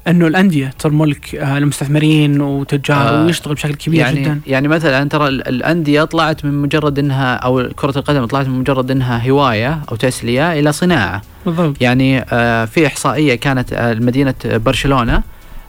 [0.09, 4.41] إنه الأندية تصير ملك آه المستثمرين وتجار آه، ويشتغل بشكل كبير يعني جدا.
[4.47, 8.91] يعني مثلا ترى ال- الأندية طلعت من مجرد إنها أو كرة القدم طلعت من مجرد
[8.91, 11.23] إنها هواية أو تسلية إلى صناعة.
[11.47, 11.77] بالضبط.
[11.83, 15.23] يعني آه، في إحصائية كانت آه، مدينه برشلونة.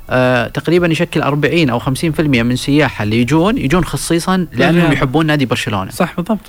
[0.10, 4.91] آه، تقريبا يشكل 40 أو 50% من سياحها اللي يجون يجون خصيصا لأنهم.
[4.91, 5.91] يحبون نادي برشلونة.
[5.91, 6.39] صح بالضبط.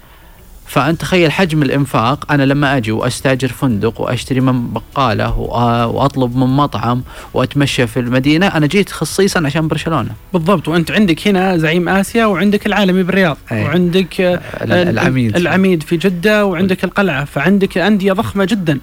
[0.69, 6.47] فأنت تخيل حجم الإنفاق أنا لما أجي وأستاجر فندق وأشتري من بقالة وآ- وأطلب من
[6.47, 7.03] مطعم
[7.35, 10.11] وأتمشى في المدينة أنا جيت خصيصا عشان برشلونة.
[10.33, 10.69] بالضبط.
[10.69, 13.63] وأنت عندك هنا زعيم آسيا وعندك العالمي بالرياض أي.
[13.65, 15.37] وعندك آه، ال- العميد.
[15.37, 18.79] العميد في جدة وعندك القلعة فعندك أندية ضخمة جدا.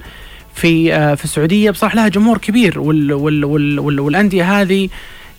[0.55, 1.71] في آه، في السعودية.
[1.71, 4.89] بصراحة لها جمهور كبير وال وال وال وال والأندية هذه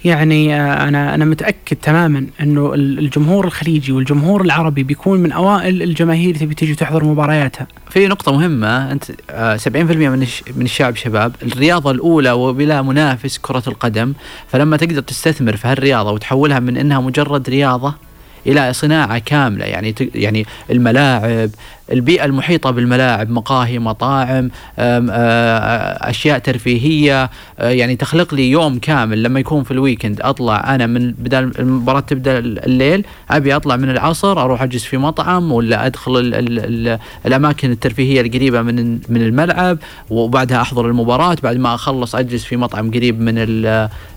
[0.04, 6.34] يعني آه، أنا أنا متأكد تماما ال- الجمهور الخليجي والجمهور العربي بيكون من أوائل الجماهير
[6.34, 7.66] اللي تجي تحضر مبارياتها.
[7.90, 8.98] في نقطة مهمة
[9.30, 14.12] آه، 70% من الش- من الشعب شباب الرياضة الأولى وبلا منافس كرة القدم
[14.48, 17.94] فلما تقدر تستثمر في هالرياضة وتحولها من أنها مجرد رياضة
[18.46, 21.50] إلى صناعة كاملة يعني يعني الملاعب
[21.92, 24.50] البيئة المحيطة بالملاعب مقاهي مطاعم
[26.08, 31.52] أشياء ترفيهية يعني تخلق لي يوم كامل لما يكون في الويكند أطلع أنا من بدل
[31.58, 36.58] المباراة تبدأ الليل أبي أطلع من العصر أروح أجلس في مطعم ولا أدخل ال ال
[36.88, 39.78] ال الأماكن الترفيهية القريبة من من الملعب
[40.10, 43.66] وبعدها أحضر المباراة بعد ما أخلص أجلس في مطعم قريب من ال-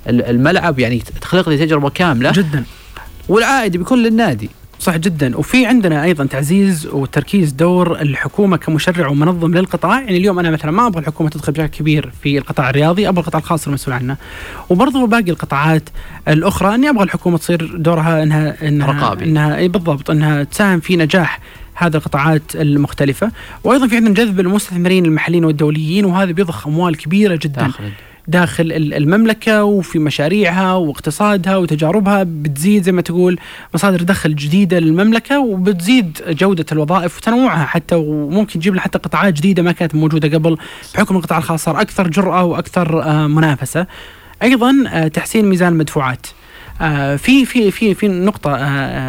[0.08, 2.32] ال- الملعب يعني تخلق لي تجربة كاملة.
[2.32, 2.64] جدا.
[3.30, 4.50] والعائد بيكون للنادي.
[4.80, 5.38] صح جدا.
[5.38, 10.02] وفي عندنا أيضا تعزيز وتركيز دور الحكومة كمشرع ومنظم للقطاع.
[10.02, 13.40] يعني اليوم أنا مثلا ما أبغى الحكومة تدخل بشكل كبير في القطاع الرياضي أبغى القطاع
[13.40, 14.18] الخاص المسؤول عنه.
[14.70, 15.90] وبرضه باقي القطاعات
[16.28, 19.26] الأخرى إني أبغى الحكومة تصير دورها إنها إنها رقابي.
[19.26, 21.40] إنها إي بالضبط إنها تساهم في نجاح
[21.74, 23.32] هذه القطاعات المختلفة.
[23.64, 27.62] وأيضا في عندنا جذب المستثمرين المحليين والدوليين وهذا بيضخ أموال كبيرة جدا.
[27.62, 27.90] داخل
[28.28, 33.40] داخل ال- المملكة وفي مشاريعها واقتصادها وتجاربها بتزيد زي ما تقول
[33.74, 39.64] مصادر دخل جديدة للمملكة وبتزيد جودة الوظائف وتنوعها حتى وممكن تجيب لنا حتى قطاعات جديدة
[39.64, 40.58] ما كانت موجودة قبل
[40.96, 43.88] بحكم القطاع الخاص صار أكثر جرأة وأكثر آه، منافسة.
[44.44, 46.28] أيضا آه، تحسين ميزان المدفوعات.
[46.82, 48.58] آه، في في في في نقطة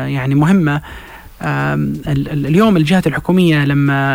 [0.06, 0.80] يعني مهمة.
[1.42, 4.14] اليوم الجهات الحكومية لما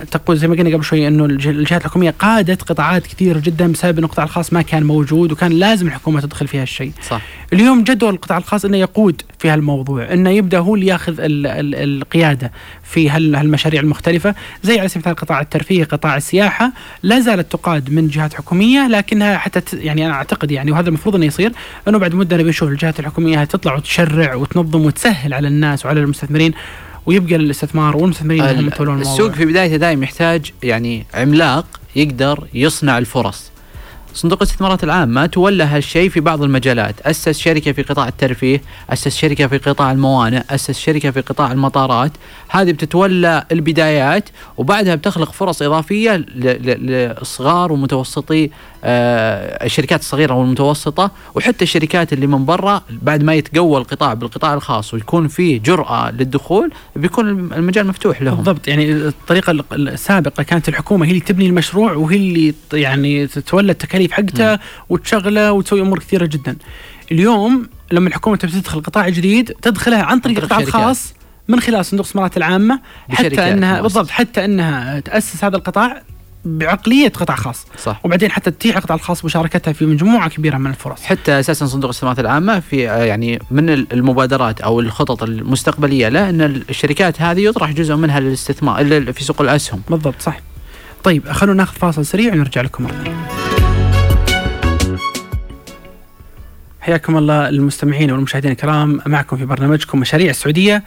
[0.00, 3.72] آه، تقول زي ما قلنا قبل شوي إنه الج- الجهات الحكومية قادت قطاعات كثيره جدا
[3.72, 6.92] بسبب ان القطاع الخاص ما كان موجود وكان لازم الحكومة تدخل في هالشيء.
[7.08, 7.20] صح
[7.52, 11.46] اليوم جد دور القطاع الخاص إنه يقود في هالموضوع، إنه يبدأ هو اللي ياخذ ال
[11.46, 12.52] ال القيادة
[12.84, 17.90] في هال هالمشاريع المختلفة، زي على سبيل المثال قطاع الترفيه، قطاع السياحة، لا زالت تقاد
[17.90, 21.52] من جهات حكومية لكنها حتى يعني أنا أعتقد يعني وهذا المفروض إنه يصير
[21.88, 26.52] إنه بعد مدة نبي نشوف الجهات الحكومية تطلع وتشرع وتنظم وتسهل على الناس وعلى المستثمرين
[27.06, 29.12] ويبقى الاستثمار والمستثمرين هم يتولون الموضوع.
[29.12, 33.52] السوق في بدايته دائما يحتاج يعني عملاق يقدر يصنع الفرص.
[34.14, 37.00] صندوق الاستثمارات العامة تولى هالشيء في بعض المجالات.
[37.00, 42.12] أسس شركة في قطاع الترفيه أسس شركة في قطاع الموانئ أسس شركة في قطاع المطارات.
[42.48, 48.50] هذه بتتولى البدايات وبعدها بتخلق فرص إضافية لصغار ومتوسطي
[48.84, 55.28] الشركات الصغيرة والمتوسطة وحتى الشركات اللي من برا بعد ما يتقوى القطاع بالقطاع الخاص ويكون
[55.28, 61.10] فيه جرأة للدخول بيكون المجال مفتوح لهم بالضبط يعني الطريقة ال- السابقة كانت الحكومة هي
[61.10, 66.56] اللي تبني المشروع وهي اللي يعني تتولى التكاليف حقتها وتشغله وتسوي أمور كثيرة جدا
[67.12, 70.58] اليوم لما الحكومة تبي تدخل قطاع جديد تدخلها عن طريق القطاع.
[70.60, 71.14] الخاص
[71.48, 73.80] من خلال صندوق الاستثمارات العامة بشركات حتى انها.
[73.82, 76.02] بالضبط حتى إنها تأسس هذا القطاع
[76.44, 77.66] بعقلية قطاع خاص.
[77.82, 78.00] صح.
[78.04, 81.02] وبعدين حتى تتيح القطاع الخاص مشاركتها في مجموعة كبيرة من الفرص.
[81.02, 86.28] حتى أساسا صندوق الاستثمارات العامة في آه، يعني من ال- المبادرات أو الخطط المستقبلية له
[86.30, 89.82] إن الشركات هذه يطرح جزء منها للاستثمار في سوق الأسهم.
[89.90, 90.40] بالضبط صح.
[91.04, 92.86] طيب خلونا ناخذ فاصل سريع ونرجع لكم.
[92.86, 93.26] ثانية.
[96.80, 100.82] حياكم الله المستمعين والمشاهدين الكرام معكم في برنامجكم مشاريع السعودية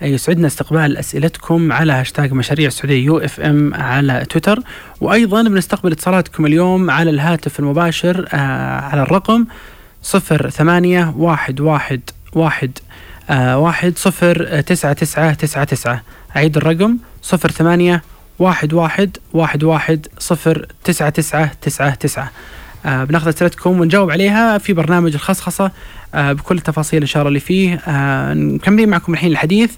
[0.00, 4.58] يسعدنا استقبال أسئلتكم على هاشتاج مشاريع السعودية UFM على تويتر
[5.00, 9.46] وأيضا بنستقبل اتصالاتكم اليوم على الهاتف المباشر آه على الرقم
[10.02, 12.00] صفر ثمانية واحد واحد
[12.32, 12.78] واحد
[13.30, 16.02] آه واحد صفر تسعة تسعة تسعة تسعة.
[16.36, 18.02] أعيد الرقم صفر ثمانية
[18.38, 22.30] واحد واحد واحد واحد صفر تسعة تسعة تسعة تسعة.
[22.86, 25.70] بناخذ أسئلتكم ونجاوب عليها في برنامج الخصخصة
[26.14, 27.74] آه بكل التفاصيل إن شاء الله اللي فيه.
[27.88, 29.72] آه مكملين معكم الحين الحديث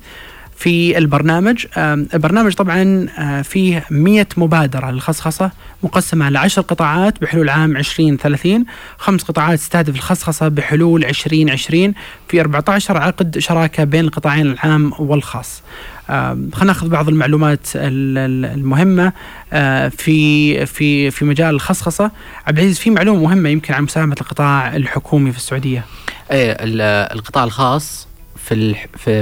[0.57, 1.67] في البرنامج.
[1.77, 5.51] آه البرنامج طبعا آه فيه 100 مبادرة للخصخصة
[5.83, 8.65] مقسمة على 10 قطاعات بحلول عام 2030
[8.99, 11.95] خمس قطاعات تستهدف الخصخصة بحلول 2020
[12.29, 15.63] في 14 عقد شراكة بين القطاعين العام والخاص.
[15.63, 19.13] آه خلينا ناخذ بعض المعلومات ال- ال- المهمة
[19.53, 22.11] آه في في في مجال الخصخصة.
[22.47, 25.85] عبد العزيز في معلومة مهمة يمكن عن مساهمة القطاع الحكومي في السعودية.
[26.31, 26.81] إيه ال-
[27.19, 28.75] القطاع الخاص في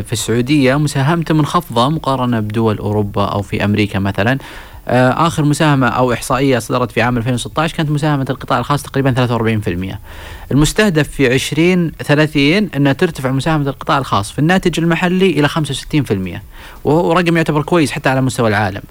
[0.03, 4.39] في السعودية مساهمته منخفضه مقارنة بدول أوروبا أو في أمريكا مثلا.
[4.89, 9.99] آه، آخر مساهمة أو إحصائية صدرت في عام 2016 كانت مساهمة القطاع الخاص تقريبا 43%.
[10.53, 16.41] المستهدف في 2030 انها ترتفع مساهمة القطاع الخاص في الناتج المحلي إلى 65%
[16.85, 18.83] وهو رقم يعتبر كويس حتى على مستوى العالم.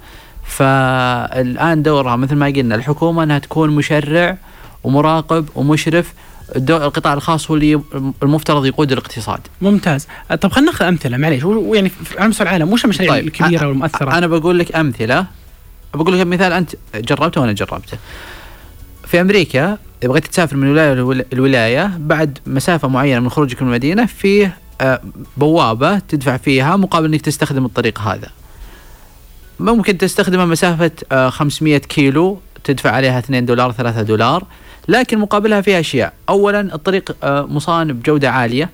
[0.44, 4.36] فالآن دورها مثل ما قلنا الحكومة إنها تكون مشرع
[4.84, 6.12] ومراقب ومشرف
[6.56, 7.80] القطاع الخاص هو اللي
[8.22, 10.06] المفترض يقود الاقتصاد ممتاز
[10.40, 11.42] طب خلينا ناخذ أمثلة معليش
[11.74, 15.26] يعني على مستوى العالم وش المشاريع طيب، الكبيرة أ- والمؤثرة أنا بقول لك أمثلة
[15.94, 17.98] بقول لك مثال أنت جربته وأنا جربته.
[19.06, 23.68] في أمريكا اذا بغيت تسافر من ولاية لول- الولايه بعد مسافة معينة من خروجك من
[23.68, 25.00] المدينة فيه آه،
[25.36, 28.28] بوابة تدفع فيها مقابل إنك تستخدم الطريق هذا.
[29.60, 34.44] ممكن تستخدمه مسافة آه، 500 كيلو تدفع عليها 2 دولار 3 دولار
[34.88, 36.12] لكن مقابلها فيها أشياء.
[36.28, 38.70] اولا الطريق آه، مصان بجوده عالية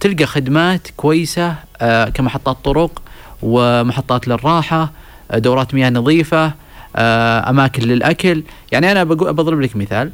[0.00, 3.02] تلقى خدمات كويسة آه، كمحطات طرق
[3.42, 4.90] ومحطات للراحة آه،
[5.34, 6.52] دورات مياه نظيفة
[6.96, 8.42] آه، أماكن للأكل.
[8.72, 10.10] يعني أنا بضرب لك مثال.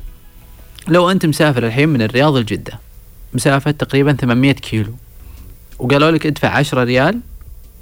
[0.89, 2.73] لو أنت مسافر الحين من الرياض لجدة
[3.35, 4.93] مسافة تقريبا 800 كيلو
[5.79, 7.21] وقالوا لك ادفع 10 ريال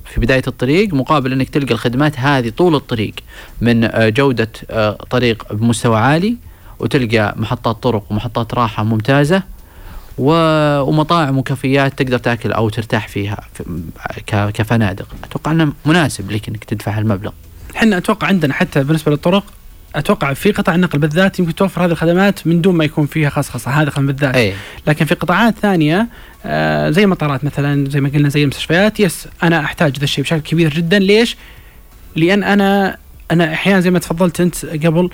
[0.05, 3.15] في بداية الطريق مقابل إنك تلقى الخدمات هذه طول الطريق
[3.61, 6.37] من آه، جودة آه، طريق بمستوى عالي
[6.79, 9.37] وتلقى محطات طرق ومحطات راحة ممتازة.
[9.37, 9.43] و-
[10.19, 13.41] ومطاعم وكافيات تقدر تاكل أو ترتاح فيها
[14.27, 15.07] كفنادق.
[15.25, 17.31] أتوقع إنه مناسب لك إنك تدفع هالمبلغ.
[17.77, 19.45] إحنا أتوقع عندنا حتى بالنسبة للطرق
[19.95, 23.71] أتوقع في قطاع النقل بالذات يمكن توفر هذه الخدمات من دون ما يكون فيها خصخصه
[23.71, 24.35] هذا بالذات.
[24.37, 24.55] اي
[24.87, 26.09] لكن في قطاعات ثانية
[26.47, 30.41] آه زي مطارات مثلا زي ما قلنا زي المستشفيات yes أنا أحتاج ذا الشيء بشكل
[30.41, 30.99] كبير جدا.
[30.99, 31.37] ليش؟
[32.17, 32.97] لأن أنا
[33.31, 35.11] أنا أحيانا زي ما تفضلت أنت قبل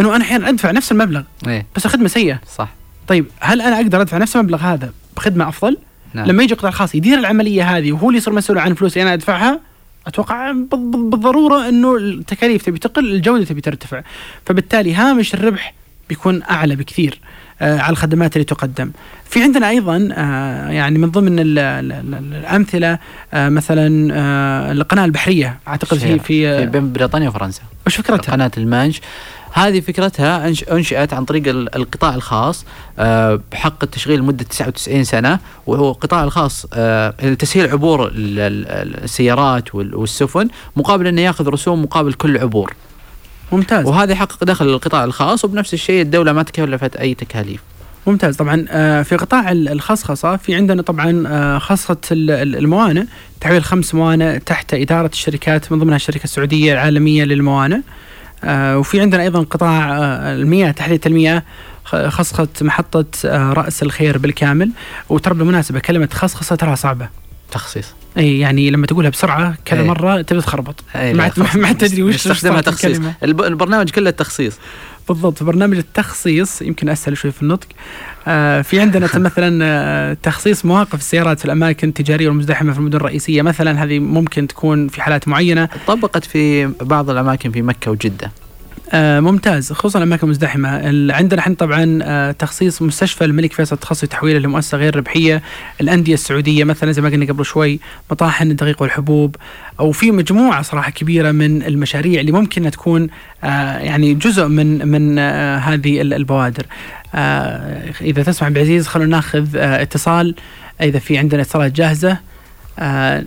[0.00, 2.40] إنه أنا أحيانا أدفع نفس المبلغ اي بس الخدمة سيئة.
[2.56, 2.68] صح.
[3.08, 5.76] طيب هل أنا أقدر أدفع نفس المبلغ هذا بخدمة أفضل؟
[6.14, 6.26] نعم.
[6.26, 9.14] لما يجي القطاع الخاص يدير العملية هذه وهو اللي يصير مسؤول عن فلوس اللي أنا
[9.14, 9.60] أدفعها
[10.06, 14.02] أتوقع بال- بال- بالضرورة إنه التكاليف تبي تقل الجودة تبي ترتفع
[14.46, 15.74] فبالتالي هامش الربح
[16.08, 17.20] بيكون أعلى بكثير
[17.62, 18.90] آه على الخدمات اللي تقدم
[19.30, 22.98] في عندنا أيضا آه يعني من ضمن ال ال ال الأمثلة
[23.34, 28.50] آه مثلا آه القناة البحرية أعتقد في في في بين بريطانيا وفرنسا وش فكرتها؟ قناة
[28.58, 29.00] المانش
[29.52, 32.64] هذه فكرتها أنشئت عن طريق ال- القطاع الخاص
[32.98, 35.38] آه، بحق التشغيل لمدة 99 سنة.
[35.66, 41.82] وهو القطاع الخاص آه، لتسهيل عبور ال- ال- السيارات وال- والسفن مقابل أنه يأخذ رسوم
[41.82, 42.74] مقابل كل عبور.
[43.52, 43.86] ممتاز.
[43.86, 47.60] وهذا يحقق دخل للقطاع الخاص وبنفس الشيء الدولة ما تكلفت أي تكاليف.
[48.06, 48.36] ممتاز.
[48.36, 51.58] طبعا آه، في قطاع ال- الخصخصة في عندنا طبعا آه،
[52.12, 53.04] ال- الموانئ.
[53.40, 57.76] تحويل خمس موانئ تحت إدارة الشركات من ضمنها الشركة السعودية العالمية للموانئ.
[57.76, 57.80] آه،
[58.50, 61.42] وفي عندنا أيضا قطاع آه، المياه تحليه المياه
[61.84, 64.70] خ- خصخة محطة آه، رأس الخير بالكامل.
[65.08, 67.08] وترى بالمناسبة كلمة خصخصة تراها صعبة.
[67.50, 67.86] تخصيص.
[68.18, 69.82] إي يعني لما تقولها بسرعة كذا.
[69.82, 70.84] مرة تبي تخربط.
[71.14, 71.32] ما عاد-
[71.78, 72.16] تدري وش
[72.62, 73.00] تخصيص.
[73.22, 74.54] الب- البرنامج كله تخصيص.
[75.08, 77.66] بالضبط في برنامج التخصيص يمكن أسهل شوي في النطق.
[78.28, 83.42] آه في عندنا مثلا آه تخصيص مواقف السيارات في الأماكن التجارية والمزدحمة في المدن الرئيسية.
[83.42, 85.68] مثلا هذه ممكن تكون في حالات معينة.
[85.86, 88.30] طبقت في بعض الأماكن في مكة وجدة.
[88.94, 94.38] ممتاز خصوصا الاماكن المزدحمه ال- عندنا إحنا طبعا آه تخصيص مستشفى الملك فيصل التخصصي تحويله
[94.38, 95.42] لمؤسسة غير ربحية.
[95.80, 99.36] الأندية السعودية مثلا زي ما قلنا قبل شوي مطاحن الدقيق والحبوب.
[99.80, 103.08] أو في مجموعة صراحة كبيرة من المشاريع اللي ممكن تكون
[103.44, 106.66] آه يعني جزء من من آه هذه ال- البوادر.
[107.14, 110.34] آه إذا تسمح عبد العزيز خلونا ناخذ آه اتصال.
[110.80, 112.18] إذا في عندنا اتصالات جاهزة.
[112.78, 113.24] آه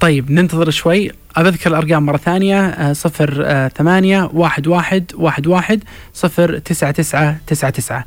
[0.00, 1.10] طيب ننتظر شوي.
[1.38, 5.82] أذكر الأرقام مرة ثانية آه، صفر آه، ثمانية واحد واحد واحد واحد
[6.14, 8.04] صفر تسعة تسعة تسعة تسعة.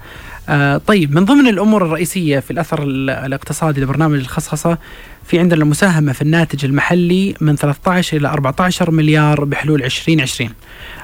[0.50, 4.78] آه، طيب من ضمن الأمور الرئيسية في الأثر ال- الاقتصادي لبرنامج الخصخصة
[5.26, 10.50] في عندنا المساهمة في الناتج المحلي من 13 إلى 14 مليار بحلول 2020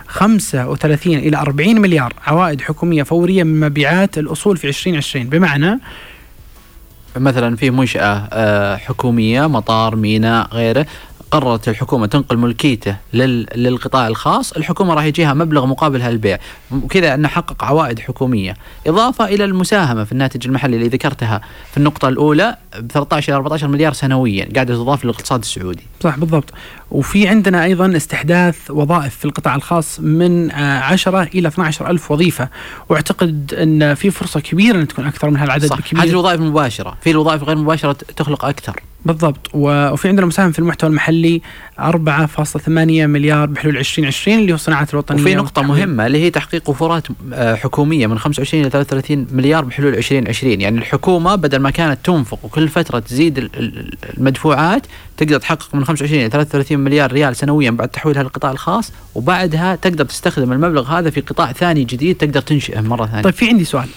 [0.08, 5.80] 35 إلى 40 مليار عوائد حكومية فورية من مبيعات الأصول في 2020 بمعنى
[7.16, 10.86] مثلا في منشأة حكومية مطار ميناء غيره
[11.32, 13.48] قررت الحكومة تنقل ملكيته لل...
[13.56, 16.40] للقطاع الخاص الحكومة راح يجيها مبلغ مقابل هالبيع.
[16.72, 18.56] وكذا أنه حقق عوائد حكومية.
[18.88, 23.68] إضافة إلى المساهمة في الناتج المحلي اللي ذكرتها في النقطة الأولى ب 13 إلى 14
[23.68, 25.84] مليار سنويا قاعدة تضاف للاقتصاد السعودي.
[26.04, 26.54] صح بالضبط.
[26.92, 32.50] وفي عندنا أيضا استحداث وظائف في القطاع الخاص من آه، 10 إلى 12 ألف وظيفة.
[32.90, 35.78] وأعتقد أن في فرصة كبيرة أن تكون أكثر من هالعدد صح.
[35.78, 36.98] بكبير هذه الوظائف المباشرة.
[37.02, 38.80] في الوظائف غير مباشرة تخلق أكثر.
[39.06, 39.50] بالضبط.
[39.54, 41.42] وفي عندنا مساهم في المحتوى المحلي
[41.80, 42.70] 4.8
[43.08, 45.22] مليار بحلول 2020 اللي هو الصناعات الوطنية.
[45.22, 45.88] وفي نقطة والتحويل.
[45.88, 50.78] مهمة اللي هي تحقيق وفرات آه، حكومية من 25 إلى 33 مليار بحلول 2020 يعني
[50.80, 54.82] الحكومة بدل ما كانت تنفق وكل فترة تزيد ال- ال- المدفوعات
[55.18, 60.06] تقدر تحقق من 25 إلى 33 مليار ريال سنويا بعد تحويلها للقطاع الخاص وبعدها تقدر
[60.06, 63.22] تستخدم المبلغ هذا في قطاع ثاني جديد تقدر تنشئه مرة ثانية.
[63.24, 63.88] طيب في عندي سؤال.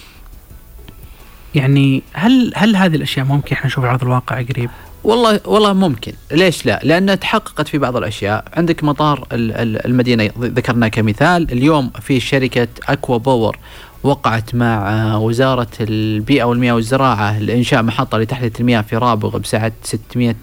[1.55, 4.69] يعني هل هل هذه الأشياء ممكن؟ إحنا نشوفها على ارض الواقع قريب؟
[5.03, 6.13] والله والله ممكن.
[6.31, 8.45] ليش لا؟ لأن تحققت في بعض الأشياء.
[8.53, 11.51] عندك مطار ال- ال- المدينة ذكرناه كمثال.
[11.51, 13.57] اليوم في شركة أكوا باور
[14.03, 20.35] وقعت مع وزارة البيئة والمياه والزراعة لإنشاء محطة لتحلية المياه في رابغ بسعة 600 آه،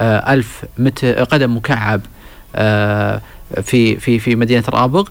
[0.00, 2.00] ألف مت قدم مكعب
[2.56, 3.20] آه،
[3.62, 5.08] في في في مدينة رابغ.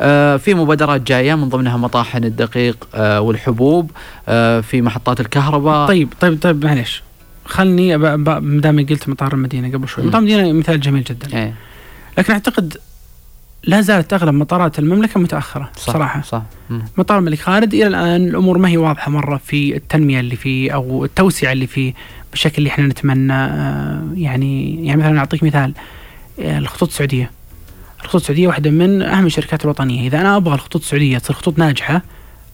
[0.00, 3.90] آه، في مبادرات جاية من ضمنها مطاحن الدقيق آه، والحبوب
[4.28, 5.88] آه، في محطات الكهرباء.
[5.88, 7.02] طيب طيب طيب معليش.
[7.44, 10.04] خلني ما دام قلت مطار المدينة قبل شوي،.
[10.04, 11.38] مطار المدينة مثال جميل جدا.
[11.38, 11.54] إيه،
[12.18, 12.76] لكن أعتقد
[13.64, 16.22] لا زالت أغلب مطارات المملكة متأخرة صح صراحة.
[16.22, 16.42] صح.
[16.70, 16.82] مم.
[16.98, 21.04] مطار الملك خالد إلى الآن الأمور ما هي واضحة مرة في التنمية اللي فيه أو
[21.04, 21.94] التوسعة اللي فيه.
[22.34, 25.74] بالشكل اللي إحنا نتمنى آه، يعني يعني مثلا أعطيك مثال
[26.40, 27.30] آه، الخطوط السعودية
[28.00, 32.02] الخطوط السعودية واحدة من أهم الشركات الوطنية إذا أنا أبغى الخطوط السعودية تصير خطوط ناجحة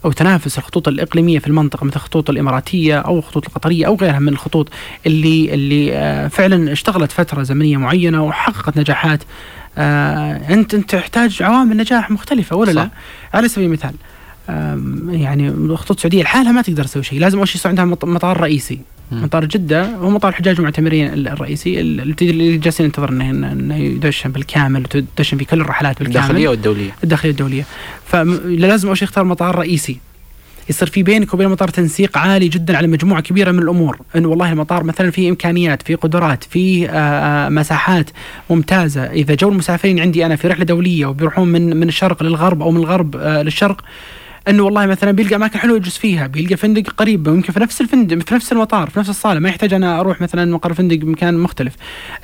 [0.04, 4.28] أو تنافس الخطوط الإقليمية في المنطقة مثل الخطوط الإماراتية أو الخطوط القطرية أو غيرها من
[4.28, 4.68] الخطوط
[5.06, 9.22] اللي اللي آه، فعلا اشتغلت فترة زمنية معينة وحققت نجاحات
[9.78, 12.82] أنت أنت تحتاج عوامل نجاح مختلفة ولا صح.
[12.82, 12.90] لا؟
[13.34, 13.94] على سبيل المثال
[15.08, 17.20] يعني الخطوط السعودية لحالها ما تقدر تسوي شيء.
[17.20, 18.80] لازم أول شيء يصير عندها مطار رئيسي.
[19.12, 25.36] مطار جدة هو مطار الحجاج المعتمرين الرئيسي اللي جالسين ننتظر انه انه يدشن بالكامل وتدشن
[25.36, 26.16] في كل الرحلات بالكامل.
[26.16, 27.66] الداخلية والدوليه الداخلية والدوليه
[28.04, 29.96] فلازم أول شيء يختار مطار رئيسي.
[30.68, 33.98] يصير في بينك وبين المطار تنسيق عالي جدا على مجموعة كبيرة من الأمور.
[34.16, 36.90] انه والله المطار مثلا فيه إمكانيات فيه قدرات فيه
[37.48, 38.10] مساحات
[38.50, 39.04] ممتازة.
[39.04, 42.76] إذا جو المسافرين عندي أنا في رحلة دولية وبيروحون من من الشرق للغرب أو من
[42.76, 43.84] الغرب للشرق
[44.48, 48.18] أنه والله مثلا بيلقى أماكن حلوة يجلس فيها بيلقى فندق قريب ويمكن في نفس الفندق
[48.18, 51.74] في نفس المطار في نفس الصالة ما يحتاج أنا أروح مثلا مقر فندق بمكان مختلف.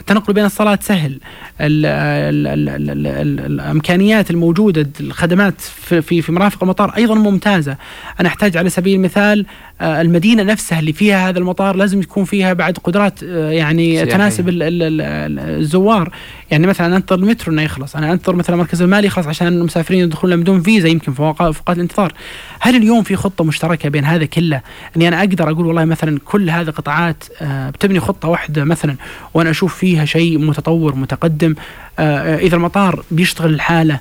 [0.01, 1.21] التنقل بين الصالات سهل.
[1.61, 7.77] ال ال ال ال ال ال الإمكانيات الموجودة الخدمات في, في مرافق المطار أيضا ممتازة.
[8.21, 9.47] أنا أحتاج على سبيل المثال
[9.81, 14.13] المدينة نفسها اللي فيها هذا المطار لازم يكون فيها بعد قدرات يعني سياحية.
[14.13, 16.13] تناسب الزوار.
[16.51, 20.41] يعني مثلا أنتظر المترو إنه يخلص أنا أنتظر مثلا المركز المالي يخلص عشان المسافرين يدخلون
[20.41, 22.13] بدون فيزا يمكن في اوقات الانتظار.
[22.61, 24.61] هل اليوم في خطة مشتركة بين هذا كله؟
[24.97, 28.97] إني أنا أقدر أقول والله مثلا كل هذه قطاعات بتبني خطة واحدة مثلا
[29.35, 31.55] وأنا أشوف فيها شيء متطور متقدم.
[31.99, 34.01] إذا المطار بيشتغل الحاله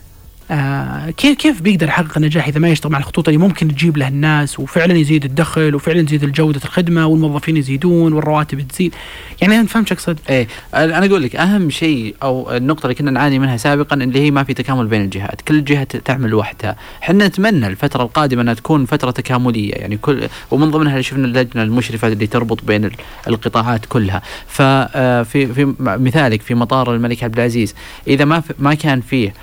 [0.52, 4.08] آه كيف كيف بيقدر يحقق النجاح إذا ما يشتغل مع الخطوط اللي ممكن تجيب له
[4.08, 8.96] الناس وفعلا يزيد الدخل وفعلا تزيد جودة الخدمة والموظفين يزيدون والرواتب تزيد؟
[9.42, 13.40] يعني أنا فهمت اقصد إيه أنا أقول لك أهم شيء أو النقطة اللي كنا نعاني
[13.40, 15.42] منها سابقا اللي هي ما في تكامل بين الجهات.
[15.42, 19.74] كل جهة تعمل لوحدها إحنا نتمنى الفترة القادمة إنها تكون فترة تكاملية.
[19.74, 22.92] يعني كل ومن ضمنها اللي شفنا اللجنة المشرفة اللي تربط بين
[23.28, 24.22] القطاعات كلها.
[24.48, 27.76] ففي في مثالك في مطار الملك عبد العزيز.
[28.08, 29.34] إذا ما ما كان فيه آه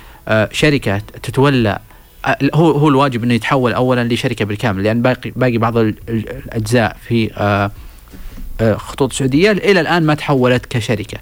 [0.51, 1.79] شركة تتولى
[2.25, 7.31] آه هو هو الواجب إنه يتحول اولا لشركة بالكامل لأن باقي باقي بعض الأجزاء في
[7.37, 7.71] آه
[8.75, 11.17] خطوط السعودية إلى الآن ما تحولت كشركة.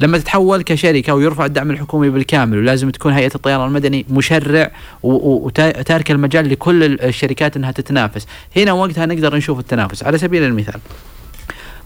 [0.00, 4.70] لما تتحول كشركة ويرفع الدعم الحكومي بالكامل ولازم تكون هيئة الطيران المدني مشرع
[5.02, 10.80] وتارك المجال لكل الشركات إنها تتنافس، هنا وقتها نقدر نشوف التنافس على سبيل المثال.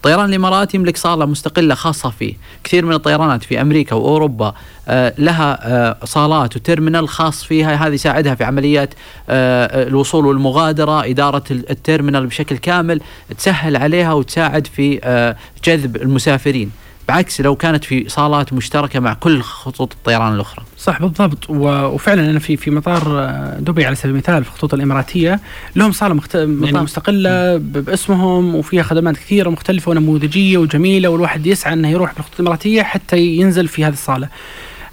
[0.03, 2.33] طيران الإمارات يملك صالة مستقلة خاصة فيه،
[2.63, 4.53] كثير من الطيرانات في أمريكا وأوروبا
[4.87, 8.93] آه لها آه صالات و terminal خاص فيها هذه يساعدها في عمليات
[9.29, 13.01] آه الوصول والمغادرة، إدارة ال terminal بشكل كامل،
[13.37, 15.35] تسهل عليها وتساعد في
[15.65, 16.71] جذب المسافرين.
[17.11, 20.65] بعكس لو كانت في صالات مشتركة مع كل خطوط الطيران الأخرى.
[20.77, 23.25] صح بالضبط وفعلا أنا في في مطار
[23.59, 25.39] دبي على سبيل المثال في الخطوط الإماراتية
[25.75, 26.35] لهم صالة مخت...
[26.35, 32.81] يعني مستقلة باسمهم وفيها خدمات كثيرة مختلفة ونموذجيه وجميلة والواحد يسعى إنه يروح بالخطوط الإماراتية
[32.81, 34.27] حتى ينزل في هذه الصالة.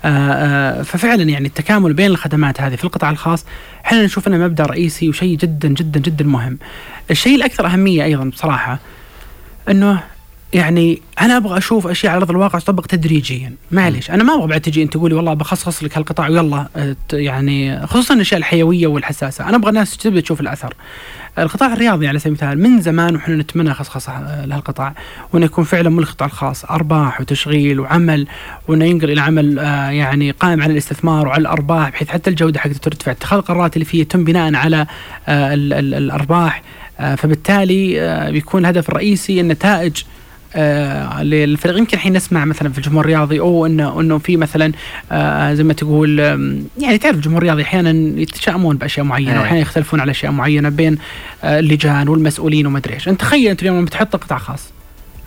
[0.04, 3.44] آآ آآ ففعلا يعني التكامل بين الخدمات هذه في القطاع الخاص
[3.86, 6.58] إحنا نشوف إنه مبدأ رئيسي وشيء جدا جدا جدا مهم.
[7.10, 8.78] الشيء الأكثر أهمية أيضا بصراحة
[9.68, 10.02] إنه
[10.52, 13.52] يعني أنا أبغى أشوف أشياء على أرض الواقع تطبق تدريجيا.
[13.70, 16.66] معليش أنا ما أبغى بعد تجي أنت تقولي والله بخصص لك هالقطاع ويلا
[17.12, 19.48] يعني خصوصا الأشياء الحيوية والحساسة.
[19.48, 20.74] أنا أبغى الناس تبدا تشوف الأثر.
[21.38, 24.94] القطاع الرياضي على سبيل المثال من زمان وحنا نتمنى خصخصه لهالقطاع
[25.32, 28.26] وإنه يكون فعلا ملك القطاع الخاص أرباح وتشغيل وعمل
[28.68, 32.78] وإنه ينقل إلى عمل آه يعني قائم على الاستثمار وعلى الأرباح بحيث حتى الجودة حقته
[32.78, 34.86] ترتفع اتخاذ القرارات اللي فيه يتم بناء على
[35.28, 36.62] آه ال ال الأرباح.
[37.00, 40.02] آه فبالتالي آه بيكون الهدف الرئيسي النتائج
[40.56, 44.72] آه للفريق يمكن الحين نسمع مثلا في الجمهور الرياضي أو انه إنه في مثلا
[45.12, 46.18] آه زي ما تقول
[46.78, 50.98] يعني تعرف الجمهور الرياضي أحيانا يتشائمون بأشياء معينة واحيانا يختلفون على أشياء معينة بين
[51.44, 54.70] آه اللجان والمسؤولين وما أدري إيش، أنت تخيل أنت اليوم لما بتحط قطاع خاص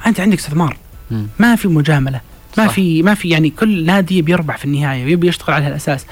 [0.07, 0.77] أنت عندك استثمار
[1.39, 2.21] ما في مجاملة
[2.57, 2.73] ما صح.
[2.73, 6.05] في ما في يعني كل نادي بيربح في النهاية ويبي يشتغل على هالأساس.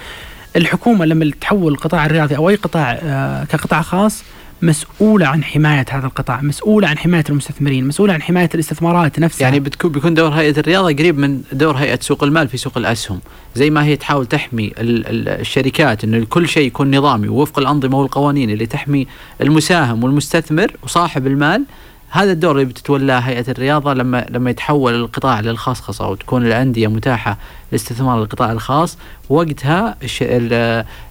[0.55, 4.23] الحكومة لما تحول القطاع الرياضي أو أي قطاع آه كقطاع خاص
[4.61, 9.45] مسؤولة عن حماية هذا القطاع مسؤولة عن حماية المستثمرين مسؤولة عن حماية الاستثمارات نفسها.
[9.45, 13.19] يعني بتكون بيكون دور هيئة الرياضة قريب من دور هيئة سوق المال في سوق الأسهم.
[13.55, 18.65] زي ما هي تحاول تحمي الشركات أنه كل شيء يكون نظامي ووفق الأنظمة والقوانين اللي
[18.65, 19.07] تحمي
[19.41, 21.65] المساهم والمستثمر وصاحب المال
[22.11, 27.37] هذا الدور اللي بتتولاه هيئة الرياضة لما لما يتحول القطاع للخصخصة وتكون الأندية متاحة
[27.71, 28.97] لاستثمار القطاع الخاص
[29.29, 29.97] وقتها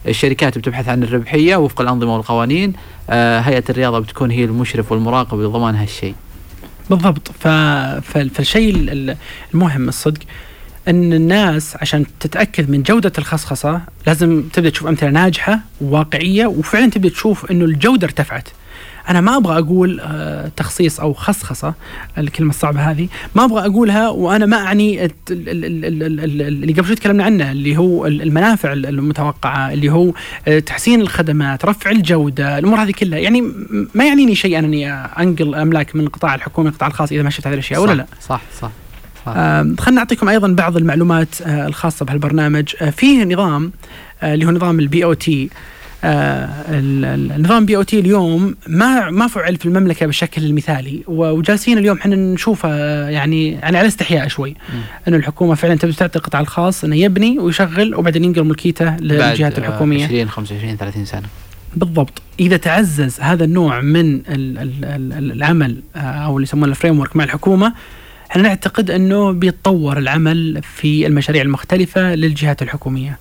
[0.07, 2.73] الشركات بتبحث عن الربحية وفق الأنظمة والقوانين
[3.11, 6.15] هيئة الرياضة بتكون هي المشرف والمراقب لضمان هالشيء.
[6.91, 7.29] بالضبط
[8.03, 8.75] فالشيء
[9.55, 10.21] المهم الصدق
[10.89, 17.09] إن الناس عشان تتأكد من جودة الخصخصة لازم تبدأ تشوف أمثلة ناجحة وواقعيه وفعلا تبدأ
[17.09, 18.49] تشوف إنه الجودة ارتفعت.
[19.09, 21.75] أنا ما أبغى أقول آه تخصيص أو خصخصة
[22.19, 23.09] الكلمة الصعبة هذه.
[23.35, 29.73] ما أبغى أقولها وأنا ما أعني اللي قبل شوي تكلمنا عنه اللي هو المنافع المتوقعة
[29.73, 30.13] اللي هو
[30.49, 33.19] آه تحسين الخدمات رفع الجودة الأمور هذه كلها.
[33.19, 33.41] يعني
[33.95, 37.81] ما يعنيني شيء انني أنقل أملاك من القطاع الحكومي للقطاع الخاص إذا مشيت هذه الأشياء
[37.81, 38.71] ولا لا؟ صح صح
[39.29, 42.75] آه خلينا نعطيكم أيضا بعض المعلومات آه الخاصة بهالبرنامج.
[42.81, 43.73] آه فيه نظام
[44.23, 45.51] آه اللي هو نظام ال BOT
[46.05, 52.69] آه النظام BOT اليوم ما ما فعل في المملكة بالشكل المثالي وجالسين اليوم إحنا نشوفه
[53.09, 54.55] يعني يعني على استحياء شوي.
[55.09, 60.05] إنه الحكومة فعلا تبي تعطي القطاع الخاص إنه يبني ويشغل وبعدين ينقل ملكيته للجهات الحكومية.
[60.05, 61.27] 20 25 30 سنة.
[61.77, 62.23] بالضبط.
[62.41, 67.73] إذا تعزز هذا النوع من العمل آه، أو اللي يسمونه الفريم ورك مع الحكومة
[68.31, 73.19] إحنا نعتقد إنه بيتطور العمل في المشاريع المختلفة للجهات الحكومية.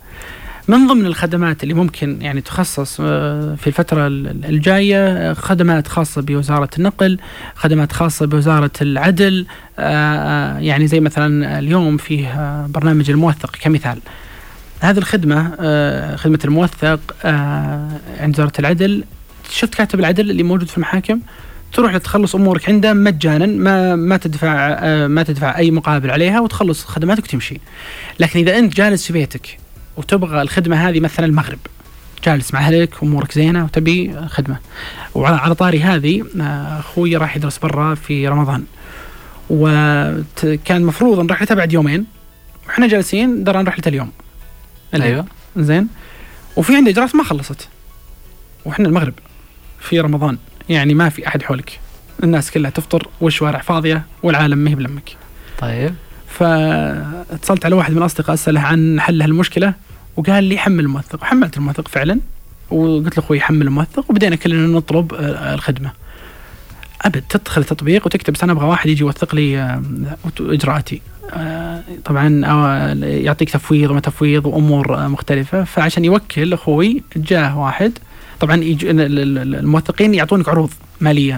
[0.68, 7.20] من ضمن الخدمات اللي ممكن يعني تخصص آه، في الفترة الجاية خدمات خاصة بوزارة النقل
[7.56, 9.46] خدمات خاصة بوزارة العدل
[9.80, 14.00] آه، يعني زي مثلا اليوم فيه برنامج الموثق كمثال.
[14.80, 15.44] هذه الخدمة
[16.16, 17.00] خدمة الموثق
[18.20, 19.04] عند وزارة العدل.
[19.50, 21.20] شفت كاتب العدل اللي موجود في المحاكم؟
[21.74, 26.86] تروح تخلص أمورك عنده مجانا ما ما تدفع آه، ما تدفع أي مقابل عليها وتخلص
[26.86, 27.60] خدماتك وتمشي.
[28.20, 29.58] لكن إذا أنت جالس في بيتك
[29.98, 31.60] وتبغى الخدمة هذه مثلا المغرب.
[32.24, 34.58] جالس مع أهلك امورك زينة وتبي خدمة.
[35.16, 38.64] وعلى طاري هذه آه، أخوي راح يدرس برا في رمضان.
[39.50, 42.06] وكان المفروض أن رحلته بعد يومين.
[42.68, 44.12] وإحنا جالسين دران رحلته اليوم.
[44.94, 45.26] أيوه.
[45.58, 45.88] زين.
[46.56, 47.68] وفي عنده اجراءات ما خلصت.
[48.66, 49.14] وإحنا المغرب
[49.80, 50.38] في رمضان.
[50.70, 51.80] يعني ما في أحد حولك.
[52.24, 55.16] الناس كلها تفطر والشوارع فاضية والعالم ما هي بلمك.
[55.60, 55.96] طيب.
[56.28, 59.74] فاتصلت على واحد من الاصدقاء اساله عن حل هالمشكلة.
[60.18, 61.22] وقال لي حمل الموثق.
[61.22, 62.20] وحملت الموثق فعلا
[62.72, 65.92] وقلت له أخوي حمل الموثق وبدينا كلنا نطلب آه، الخدمة.
[67.02, 69.84] أبد تدخل التطبيق وتكتب بس أنا أبغى واحد يجي يوثق لي آه،
[70.40, 71.02] إجراءاتي.
[71.34, 72.30] آه، طبعا
[73.04, 75.64] يعطيك تفويض وما تفويض وأمور مختلفة.
[75.64, 77.92] فعشان يوكل أخوي جاه واحد.
[78.40, 80.70] طبعا الموثقين يعطونك عروض
[81.02, 81.30] مالية.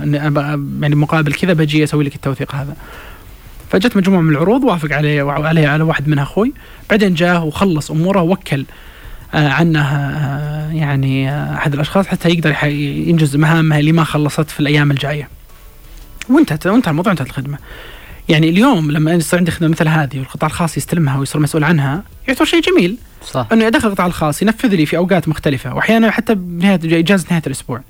[0.82, 2.76] يعني مقابل كذا بجي أسوي لك التوثيق هذا.
[3.70, 6.54] فجت مجموعة من العروض وافق عليه وعليه على واحد منها أخوي.
[6.90, 8.66] بعدين جاء وخلص أموره ووكل
[9.34, 14.60] آه عنه آه يعني آه أحد الأشخاص حتى يقدر ينجز مهامها اللي ما خلصت في
[14.60, 15.28] الأيام الجاية.
[16.30, 17.58] وانتهت وانتهى الموضوع انتهت الخدمة.
[18.30, 22.46] يعني اليوم لما يصير عندي خدمة مثل هذه والقطاع الخاص يستلمها ويصير مسؤول عنها يعتبر
[22.46, 22.98] شيء جميل.
[23.26, 23.48] صح.
[23.52, 27.82] أنه يدخل القطاع الخاص ينفذ لي في أوقات مختلفة وأحيانا حتى بنهايه إجازة نهاية الأسبوع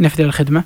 [0.00, 0.62] ينفذ لي الخدمة.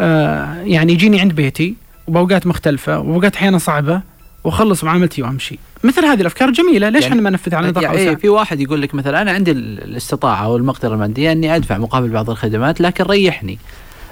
[0.00, 1.74] آه يعني يجيني عند بيتي
[2.08, 4.00] وبأوقات مختلفة واوقات أحيانا صعبة
[4.44, 5.58] وأخلص معاملتي وأمشي.
[5.84, 6.88] مثل هذه الأفكار جميلة.
[6.88, 9.50] ليش يعني إحنا ما ننفذها على نطاق يعني في واحد يقول لك مثلا أنا عندي
[9.50, 13.58] الاستطاعة أو المقدره المادية إني أدفع مقابل بعض الخدمات لكن ريحني.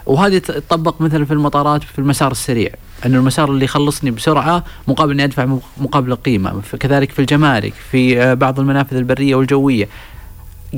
[0.06, 2.70] وهذه تطبق مثلا في المطارات في المسار السريع.
[3.06, 6.62] انه المسار اللي يخلصني بسرعة مقابل إني أدفع مقابل قيمة.
[6.80, 9.88] كذلك في الجمارك في آه، بعض المنافذ البرية والجوية.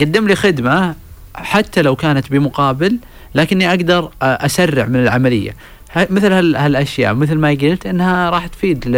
[0.00, 0.94] قدم لي خدمة
[1.34, 2.98] حتى لو كانت بمقابل
[3.34, 5.54] لكني أقدر آه، أسرع من العملية.
[5.96, 8.88] مثل هالأشياء مثل ما قلت إنها راح تفيد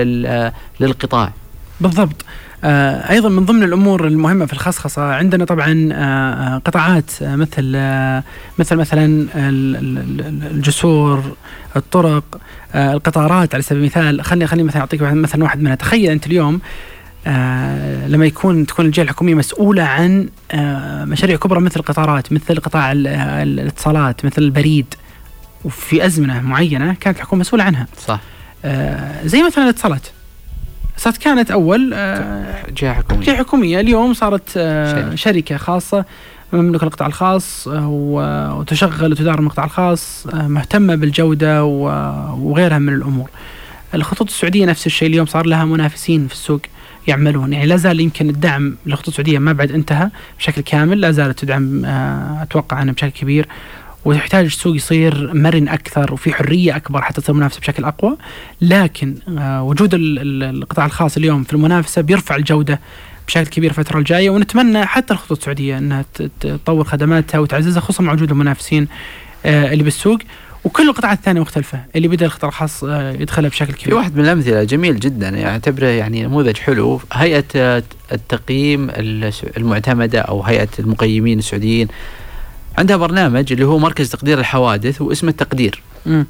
[0.81, 1.33] للقطاع.
[1.81, 2.25] بالضبط.
[2.65, 7.73] آه أيضا من ضمن الأمور المهمة في الخصخصة عندنا طبعا آه, آه، قطاعات آه مثل
[7.77, 8.23] آه
[8.59, 9.27] مثل مثلا
[10.51, 11.23] الجسور
[11.77, 12.41] الطرق
[12.75, 14.25] آه القطارات على سبيل المثال.
[14.25, 15.75] خليني خليني مثلا أعطيك مثلا واحد منها.
[15.75, 16.61] تخيل أنت اليوم
[17.27, 22.93] آه لما يكون تكون الجهة الحكومية مسؤولة عن آه مشاريع كبرى مثل القطارات مثل قطاع
[22.93, 24.95] الاتصالات مثل البريد.
[25.65, 27.87] وفي أزمنة معينة كانت الحكومة مسؤولة عنها.
[28.07, 28.21] صح.
[28.65, 30.07] آه زي مثلا الاتصالات.
[30.97, 33.27] صارت كانت أول آه، جهة حكومية.
[33.27, 33.81] جهة حكومية.
[33.81, 35.57] اليوم صارت آه، شركة.
[35.57, 36.05] خاصة
[36.53, 37.89] مملوكه القطاع الخاص آه،
[38.59, 43.31] وتشغل وتدار القطاع الخاص مهتمة بالجودة وغيرها من الأمور.
[43.95, 45.09] الخطوط السعودية نفس الشيء.
[45.09, 46.61] اليوم صار لها منافسين في السوق
[47.07, 47.53] يعملون.
[47.53, 51.01] يعني لا زال يمكن الدعم للخطوط السعودية ما بعد انتهى بشكل كامل.
[51.01, 51.85] لا زالت تدعم
[52.43, 53.49] أتوقع أنها بشكل كبير.
[54.05, 58.17] ويحتاج السوق يصير مرن أكثر وفي حرية أكبر حتى تصير منافسة بشكل أقوى.
[58.61, 62.81] لكن آه، وجود القطاع الخاص اليوم في المنافسة بيرفع الجودة
[63.27, 64.31] بشكل كبير الفترة الجاية.
[64.31, 66.05] ونتمنى حتى الخطوط السعودية إنها
[66.41, 68.89] تطور خدماتها وتعززها خصوصا مع وجود المنافسين
[69.47, 70.19] آه، اللي بالسوق.
[70.65, 73.85] وكل القطاعات الثانية مختلفة اللي بدأ القطاع الخاص آه، يدخلها بشكل كبير.
[73.85, 77.45] في واحد من الأمثلة جميل جدا يعني أعتبره يعني نموذج حلو هيئة
[78.13, 78.91] التقييم
[79.57, 81.89] المعتمدة أو هيئة المقيمين السعوديين.
[82.79, 86.23] عندها برنامج اللي هو مركز تقدير الحوادث واسمه التقدير م.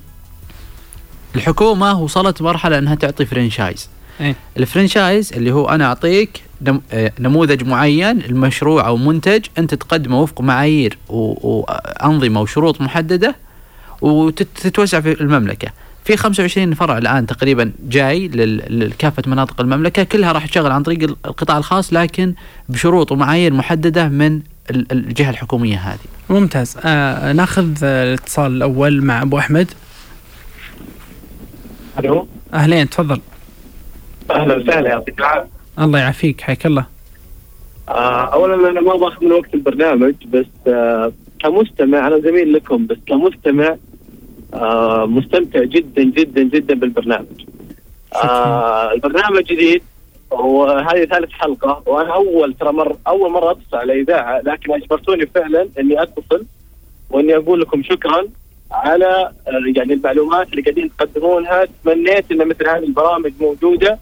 [1.37, 3.89] الحكومة وصلت مرحله إنها تعطي فرنشايز
[4.21, 6.43] إيه؟ الفرنشايز اللي هو أنا أعطيك
[6.93, 13.37] آه، نموذج معين المشروع أو منتج أنت تقدمه وفق معايير وأنظمة وشروط محددة
[14.01, 15.69] وتتوزع في المملكة
[16.05, 18.29] في 25 فرع الآن تقريبا جاي
[18.69, 22.35] لكافة مناطق المملكة كلها راح تشتغل عن طريق القطاع الخاص لكن
[22.69, 25.99] بشروط ومعايير محددة من الجهة الحكومية هذه.
[26.31, 29.71] ممتاز آه ناخذ الاتصال الأول مع أبو أحمد.
[31.99, 33.21] ألو أهلين تفضل.
[34.31, 35.49] أهلا وسهلا يعطيك العافية.
[35.79, 36.87] الله يعافيك حياك الله.
[37.89, 41.13] آه اولا أنا ما باخذ من وقت البرنامج بس آه
[41.43, 43.77] كمستمع أنا زميل لكم بس كمستمع
[44.55, 47.27] آه مستمتع جدا جدا جدا بالبرنامج
[48.25, 49.83] آه البرنامج جديد
[50.31, 55.69] وهذه ثالث حلقة وأنا أول ترى مر أول مرة اتصل على إذاعة لكن أجبرتوني فعلا
[55.79, 56.45] إني أتصل
[57.11, 58.27] وإني أقول لكم شكرا
[58.73, 63.99] على آه، يعني المعلومات اللي قاعدين تقدمونها تمنيت إن مثل هذه البرامج موجودة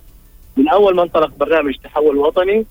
[0.57, 2.66] من أول ما انطلق برنامج تحول وطني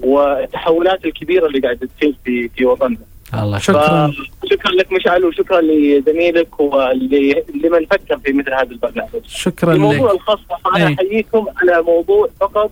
[0.00, 2.96] والتحولات الكبيرة اللي قاعدة تصير في في وطننا.
[3.34, 4.12] الله شكرا
[4.44, 9.10] شكرا لك مشعل وشكرا لزميلك ولمن فكر في مثل هذا البرنامج.
[9.26, 10.94] شكرا الموضوع لك الخاص أنا أي.
[10.94, 12.70] أحييكم على موضوع فقط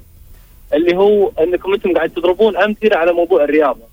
[0.75, 3.93] اللي هو انكم أنتم قاعد تضربون امثله على موضوع الرياضه.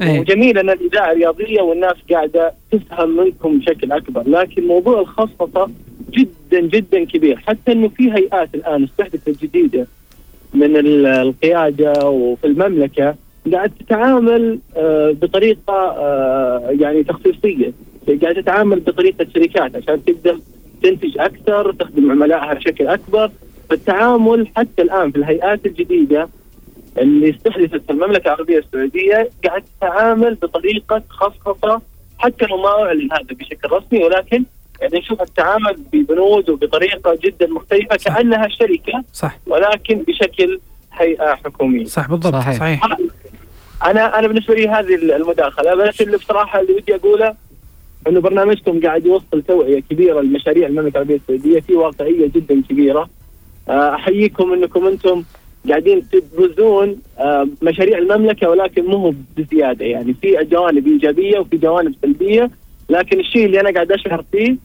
[0.00, 0.20] إيه.
[0.20, 5.70] وجميل ان الإذاعة رياضيه والناس قاعدة تفهم منكم بشكل أكبر، لكن موضوع الخصخصه
[6.10, 9.86] جدا جدا كبير، حتى إنه في هيئات الآن استحدثت جديدة
[10.54, 13.14] من ال- القيادة وفي المملكة
[13.52, 17.72] قاعد تتعامل آه، بطريقة آه، يعني تخصيصية،
[18.22, 20.38] قاعد تتعامل بطريقة شركات عشان تقدر
[20.82, 23.30] تنتج أكثر، تخدم عملائها بشكل أكبر،
[23.74, 26.28] فالتعامل حتى الآن في الهيئات الجديدة
[26.98, 31.80] اللي استحدثت في المملكة العربية السعودية قاعد تتعامل بطريقة خصخصة
[32.18, 34.44] حتى لو ما اعلن هذا بشكل رسمي ولكن
[34.80, 38.14] يعني نشوف التعامل ببنود وبطريقة جدا مختلفة صح.
[38.14, 40.60] كأنها شركة صح ولكن بشكل
[40.92, 41.84] هيئة حكومية.
[41.84, 42.58] صح بالضبط صحيح.
[42.58, 42.84] صحيح.
[43.84, 47.34] أنا أنا بالنسبة لي هذه المداخلة بس اللي بصراحة اللي ودي أقوله
[48.08, 53.08] إنه برنامجكم قاعد يوصل توعية كبيرة لمشاريع المملكة العربية السعودية في واقعية جدا كبيرة
[53.68, 55.22] أحييكم إنكم أنتم
[55.68, 59.84] قاعدين تبرزون آه، مشاريع المملكة ولكن مو بزيادة.
[59.84, 62.50] يعني في جوانب إيجابية وفي جوانب سلبية.
[62.90, 64.56] لكن الشيء اللي أنا قاعد أشعر فيه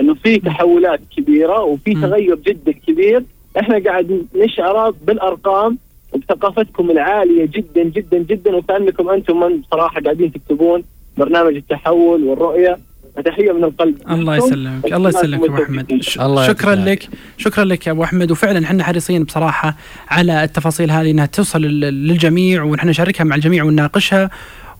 [0.00, 1.94] إنه في تحولات كبيرة وفي.
[1.94, 3.22] تغير جدا كبير.
[3.60, 5.78] إحنا قاعد نشعره بالأرقام
[6.12, 8.56] وبثقافتكم العالية جدا جدا جدا.
[8.56, 10.84] وكأنكم أنتم من بصراحه قاعدين تكتبون
[11.16, 12.78] برنامج التحول والرؤية.
[13.16, 13.94] فتحيه من القلب.
[14.10, 14.36] الله.
[14.36, 16.02] يسلمك الله يسلمك يا أبو أحمد.
[16.46, 17.08] شكرا لك
[17.38, 18.30] شكرا لك يا أبو أحمد.
[18.30, 19.76] وفعلا إحنا حريصين بصراحة
[20.08, 24.30] على التفاصيل هذه إنها توصل لل- للجميع ونحن نشاركها مع الجميع ونناقشها.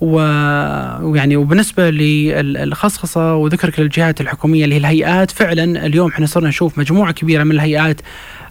[0.00, 0.14] و...
[1.02, 7.12] ويعني وبالنسبة للخصخصة وذكرك للجهات الحكومية اللي هي الهيئات فعلا اليوم إحنا صرنا نشوف مجموعة
[7.12, 8.00] كبيرة من الهيئات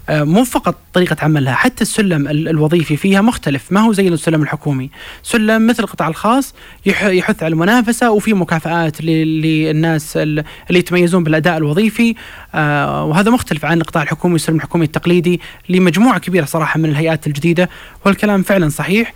[0.10, 3.72] مو فقط طريقة عملها حتى السلم ال- الوظيفي فيها مختلف.
[3.72, 4.89] ما هو زي السلم الحكومي.
[5.24, 6.53] سلم مثل القطاع الخاص
[6.86, 12.16] يح- يحث على المنافسة وفي مكافآت للناس ال- اللي يتميزون بالأداء الوظيفي.
[12.56, 17.70] آه، وهذا مختلف عن القطاع الحكومي والسلم الحكومي التقليدي لمجموعة كبيرة صراحة من الهيئات الجديدة
[18.06, 19.14] والكلام فعلا صحيح.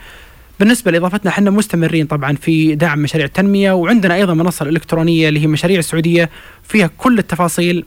[0.60, 5.48] بالنسبة لإضافتنا إحنا مستمرين طبعا في دعم مشاريع التنمية وعندنا أيضا منصة الإلكترونية اللي هي
[5.48, 6.30] مشاريع السعودية
[6.64, 7.86] فيها كل التفاصيل.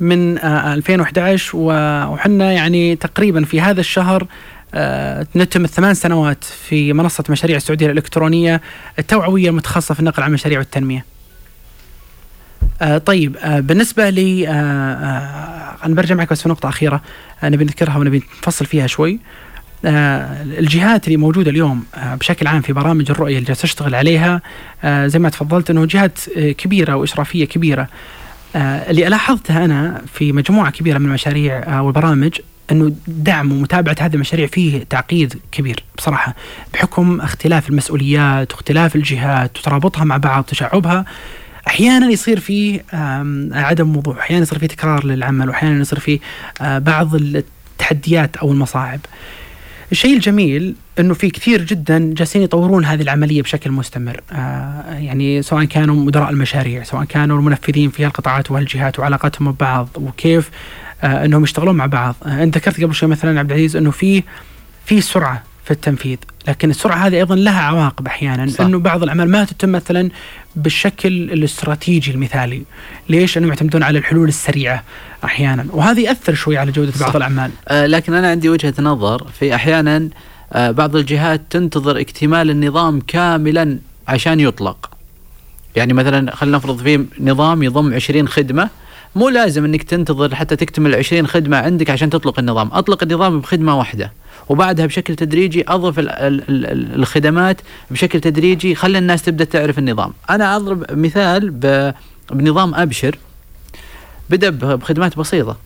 [0.00, 4.26] من آه، 2011 و- وحنا يعني تقريبا في هذا الشهر
[4.74, 8.60] آه، نتم الثمان سنوات في منصة مشاريع السعودية الإلكترونية
[8.98, 11.04] التوعوية المتخصصة في النقل عن المشاريع والتنمية.
[12.82, 17.02] آه، طيب آه، بالنسبة لي آه، آه، أنا برجع معك بس في نقطة أخيرة
[17.44, 19.18] آه، نبي نذكرها ونبي نفصل فيها شوي.
[19.84, 24.40] آه، الجهات اللي موجودة اليوم آه، بشكل عام في برامج الرؤية اللي تشتغل عليها
[24.84, 27.86] آه، زي ما تفضلت أنه جهات آه، كبيرة وإشرافية كبيرة آه،
[28.56, 32.40] اللي لاحظتها أنا في مجموعة كبيرة من المشاريع آه، والبرامج
[32.70, 36.34] إنه دعم ومتابعة هذه المشاريع فيه تعقيد كبير بصراحة
[36.74, 41.04] بحكم اختلاف المسؤوليات واختلاف الجهات وترابطها مع بعض تشعبها.
[41.66, 42.84] أحيانا يصير فيه
[43.52, 46.20] عدم وضوح أحيانا يصير فيه تكرار للعمل واحيانا يصير فيه
[46.60, 49.00] آه، بعض التحديات أو المصاعب.
[49.92, 54.20] الشيء الجميل إنه في كثير جدا جالسين يطورون هذه العملية بشكل مستمر.
[54.32, 60.50] آه يعني سواء كانوا مدراء المشاريع سواء كانوا المنفذين في القطاعات والجهات وعلاقتهم ببعض وكيف
[61.02, 62.16] آه إنهم يشتغلون مع بعض.
[62.26, 64.22] آه أنت ذكرت قبل شوي مثلا عبد العزيز إنه في
[64.86, 66.18] في سرعة في التنفيذ.
[66.48, 68.60] لكن السرعة هذه أيضا لها عواقب أحيانا صح.
[68.60, 70.10] إنه بعض الأعمال ما تتم مثلا
[70.56, 72.62] بالشكل الاستراتيجي المثالي.
[73.08, 74.82] ليش؟ لأنهم يعتمدون على الحلول السريعة
[75.24, 75.66] أحيانا.
[75.70, 77.16] وهذا يأثر شوي على جودة بعض صح.
[77.16, 77.50] الأعمال.
[77.68, 80.08] آه، لكن أنا عندي وجهة نظر في أحيانا
[80.52, 84.90] آه، بعض الجهات تنتظر اكتمال النظام كاملا عشان يطلق.
[85.76, 88.68] يعني مثلا خلينا نفرض في نظام يضم 20 خدمة.
[89.16, 92.70] مو لازم إنك تنتظر حتى تكتمل 20 خدمة عندك عشان تطلق النظام.
[92.72, 94.12] أطلق النظام بخدمة واحدة.
[94.48, 97.60] وبعدها بشكل تدريجي أضف ال ال ال الخدمات
[97.90, 100.12] بشكل تدريجي خلي الناس تبدأ تعرف النظام.
[100.30, 101.50] أنا أضرب مثال
[102.30, 103.18] بنظام أبشر.
[104.30, 105.56] بدأ بخدمات بسيطة.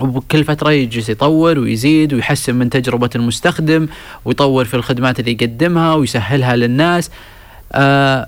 [0.00, 3.88] وبكل فترة يجلس يطور ويزيد ويحسن من تجربة المستخدم
[4.24, 7.10] ويطور في الخدمات اللي يقدمها ويسهلها للناس.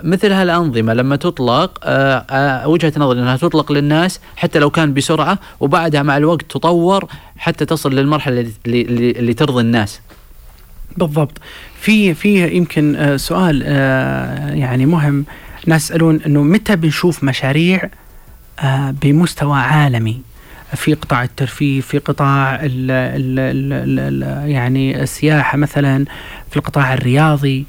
[0.05, 5.39] مثل هالأنظمة لما تطلق آه آه وجهة نظري أنها تطلق للناس حتى لو كان بسرعة
[5.61, 7.05] وبعدها مع الوقت تطور
[7.39, 10.01] حتى تصل للمرحلة اللي, ترضي الناس.
[10.97, 11.39] بالضبط.
[11.81, 15.25] في في يمكن آه، سؤال آه، يعني مهم.
[15.67, 17.91] ناس يسالون إنه متى بنشوف مشاريع
[18.61, 20.21] آه، بمستوى عالمي؟
[20.75, 26.05] في قطاع الترفيه في قطاع ال ال ال ال ال يعني السياحة مثلا
[26.51, 27.67] في القطاع الرياضي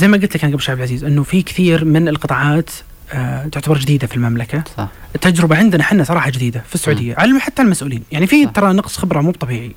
[0.00, 2.70] زي ما قلت لك أنا قبل شوي عبد العزيز إنه في كثير من القطاعات
[3.12, 4.64] آه، تعتبر جديدة في المملكة.
[4.76, 4.88] صح.
[5.14, 8.02] التجربة عندنا إحنا صراحة جديدة في السعودية على حتى المسؤولين.
[8.12, 8.46] يعني في.
[8.46, 9.72] ترى نقص خبرة مو طبيعي.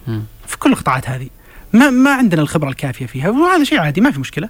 [0.48, 1.28] في كل القطاعات هذه.
[1.74, 4.50] ما ما عندنا الخبرة الكافية فيها وهذا شيء عادي ما في مشكلة.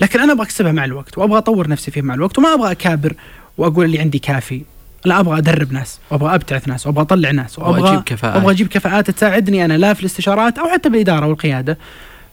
[0.00, 3.14] لكن أنا أبغى أكسبها مع الوقت وأبغى أطور نفسي فيه مع الوقت وما أبغى أكابر
[3.58, 4.62] وأقول اللي عندي كافي.
[5.04, 8.36] لا أبغى أدرب ناس وابغى أبتعث ناس وابغى أطلع ناس وابغى وأجيب كفاءات.
[8.36, 11.78] أبغى أجيب كفاءات تساعدني أنا لا في الاستشارات أو حتى بالإدارة والقيادة.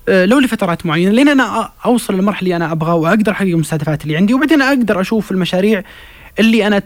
[0.08, 4.34] لو لفترات معينة لين أنا أوصل للمرحلة اللي أنا أبغى وأقدر أحقق المستهدفات اللي عندي
[4.34, 5.84] وبعدين أقدر أشوف المشاريع
[6.39, 6.82] اللي أنا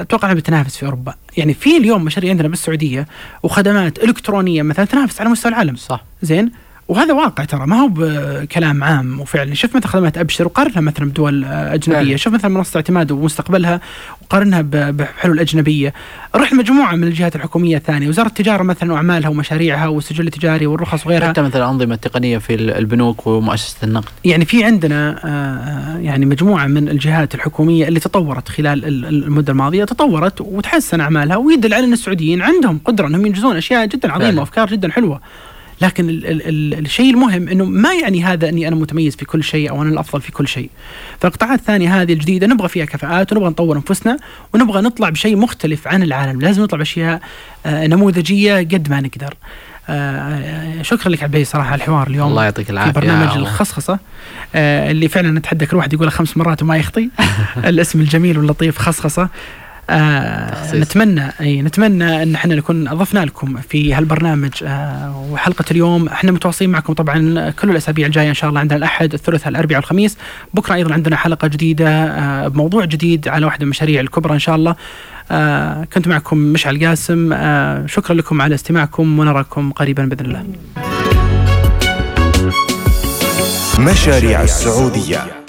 [0.00, 3.06] أتوقع إنها بتنافس في أوروبا، يعني في اليوم مشاريع عندنا بالسعودية
[3.42, 5.76] وخدمات إلكترونية مثلا تنافس على مستوى العالم.
[5.76, 6.04] صح.
[6.22, 6.52] زين؟
[6.90, 11.44] وهذا واقع ترى ما هو بكلام عام وفعلا شوف مثلا خدمات أبشر وقارنها مثلا بدول
[11.44, 12.02] آه، أجنبية.
[12.04, 12.16] فعلا.
[12.16, 13.80] شوف مثلا منصة اعتماد ومستقبلها
[14.22, 14.60] وقارنها
[14.90, 15.94] بحلول أجنبية.
[16.36, 21.28] روح لمجموعه من الجهات الحكومية الثانية وزارة التجارة مثلا وأعمالها ومشاريعها والسجل التجاري والرخص وغيرها.
[21.28, 24.08] حتى مثلا الأنظمة التقنية في ال- البنوك ومؤسسة النقد.
[24.24, 29.52] يعني في عندنا آه، يعني مجموعة من الجهات الحكومية اللي تطورت خلال ال- ال- المدة
[29.52, 34.40] الماضية تطورت وتحسن أعمالها ويدل على إن السعوديين عندهم قدرة إنهم ينجزون أشياء جدا عظيمة.
[34.40, 35.20] وأفكار جدا حلوة.
[35.80, 39.44] لكن ال ال ال الشيء المهم إنه ما يعني هذا إني أنا متميز في كل
[39.44, 40.70] شيء أو أنا الأفضل في كل شيء.
[41.20, 44.16] فالقطاعات الثانية هذه الجديدة نبغى فيها كفاءات ونبغى نطور أنفسنا
[44.54, 47.20] ونبغى نطلع بشيء مختلف عن العالم، لازم نطلع بأشياء
[47.66, 49.34] آه، نموذجية قد ما نقدر.
[49.88, 49.92] آه،
[50.78, 52.28] آه، شكرا لك العزيز صراحة على الحوار اليوم.
[52.30, 53.98] الله يعطيك في العافية برنامج و- الخصخصة
[54.54, 57.08] آه اللي فعلا نتحدى كل واحد يقولها خمس مرات وما يخطي
[57.70, 59.28] الاسم الجميل واللطيف خصخصة
[59.90, 60.74] آه.
[60.76, 66.08] نتمنى أي نتمنى إن إحنا نكون أضفنا لكم في هالبرنامج آه وحلقة اليوم.
[66.08, 70.16] إحنا متواصلين معكم طبعا كل الأسابيع الجاية إن شاء الله عندنا الأحد الثلاثاء الاربعاء والخميس
[70.54, 74.56] بكرة أيضا عندنا حلقة جديدة آه بموضوع جديد على واحدة من المشاريع الكبرى إن شاء
[74.56, 74.76] الله.
[75.30, 77.32] آه كنت معكم مشعل قاسم.
[77.32, 80.44] آه شكرا لكم على استماعكم ونراكم قريبا بإذن الله.
[83.78, 85.39] مشاريع السعودية.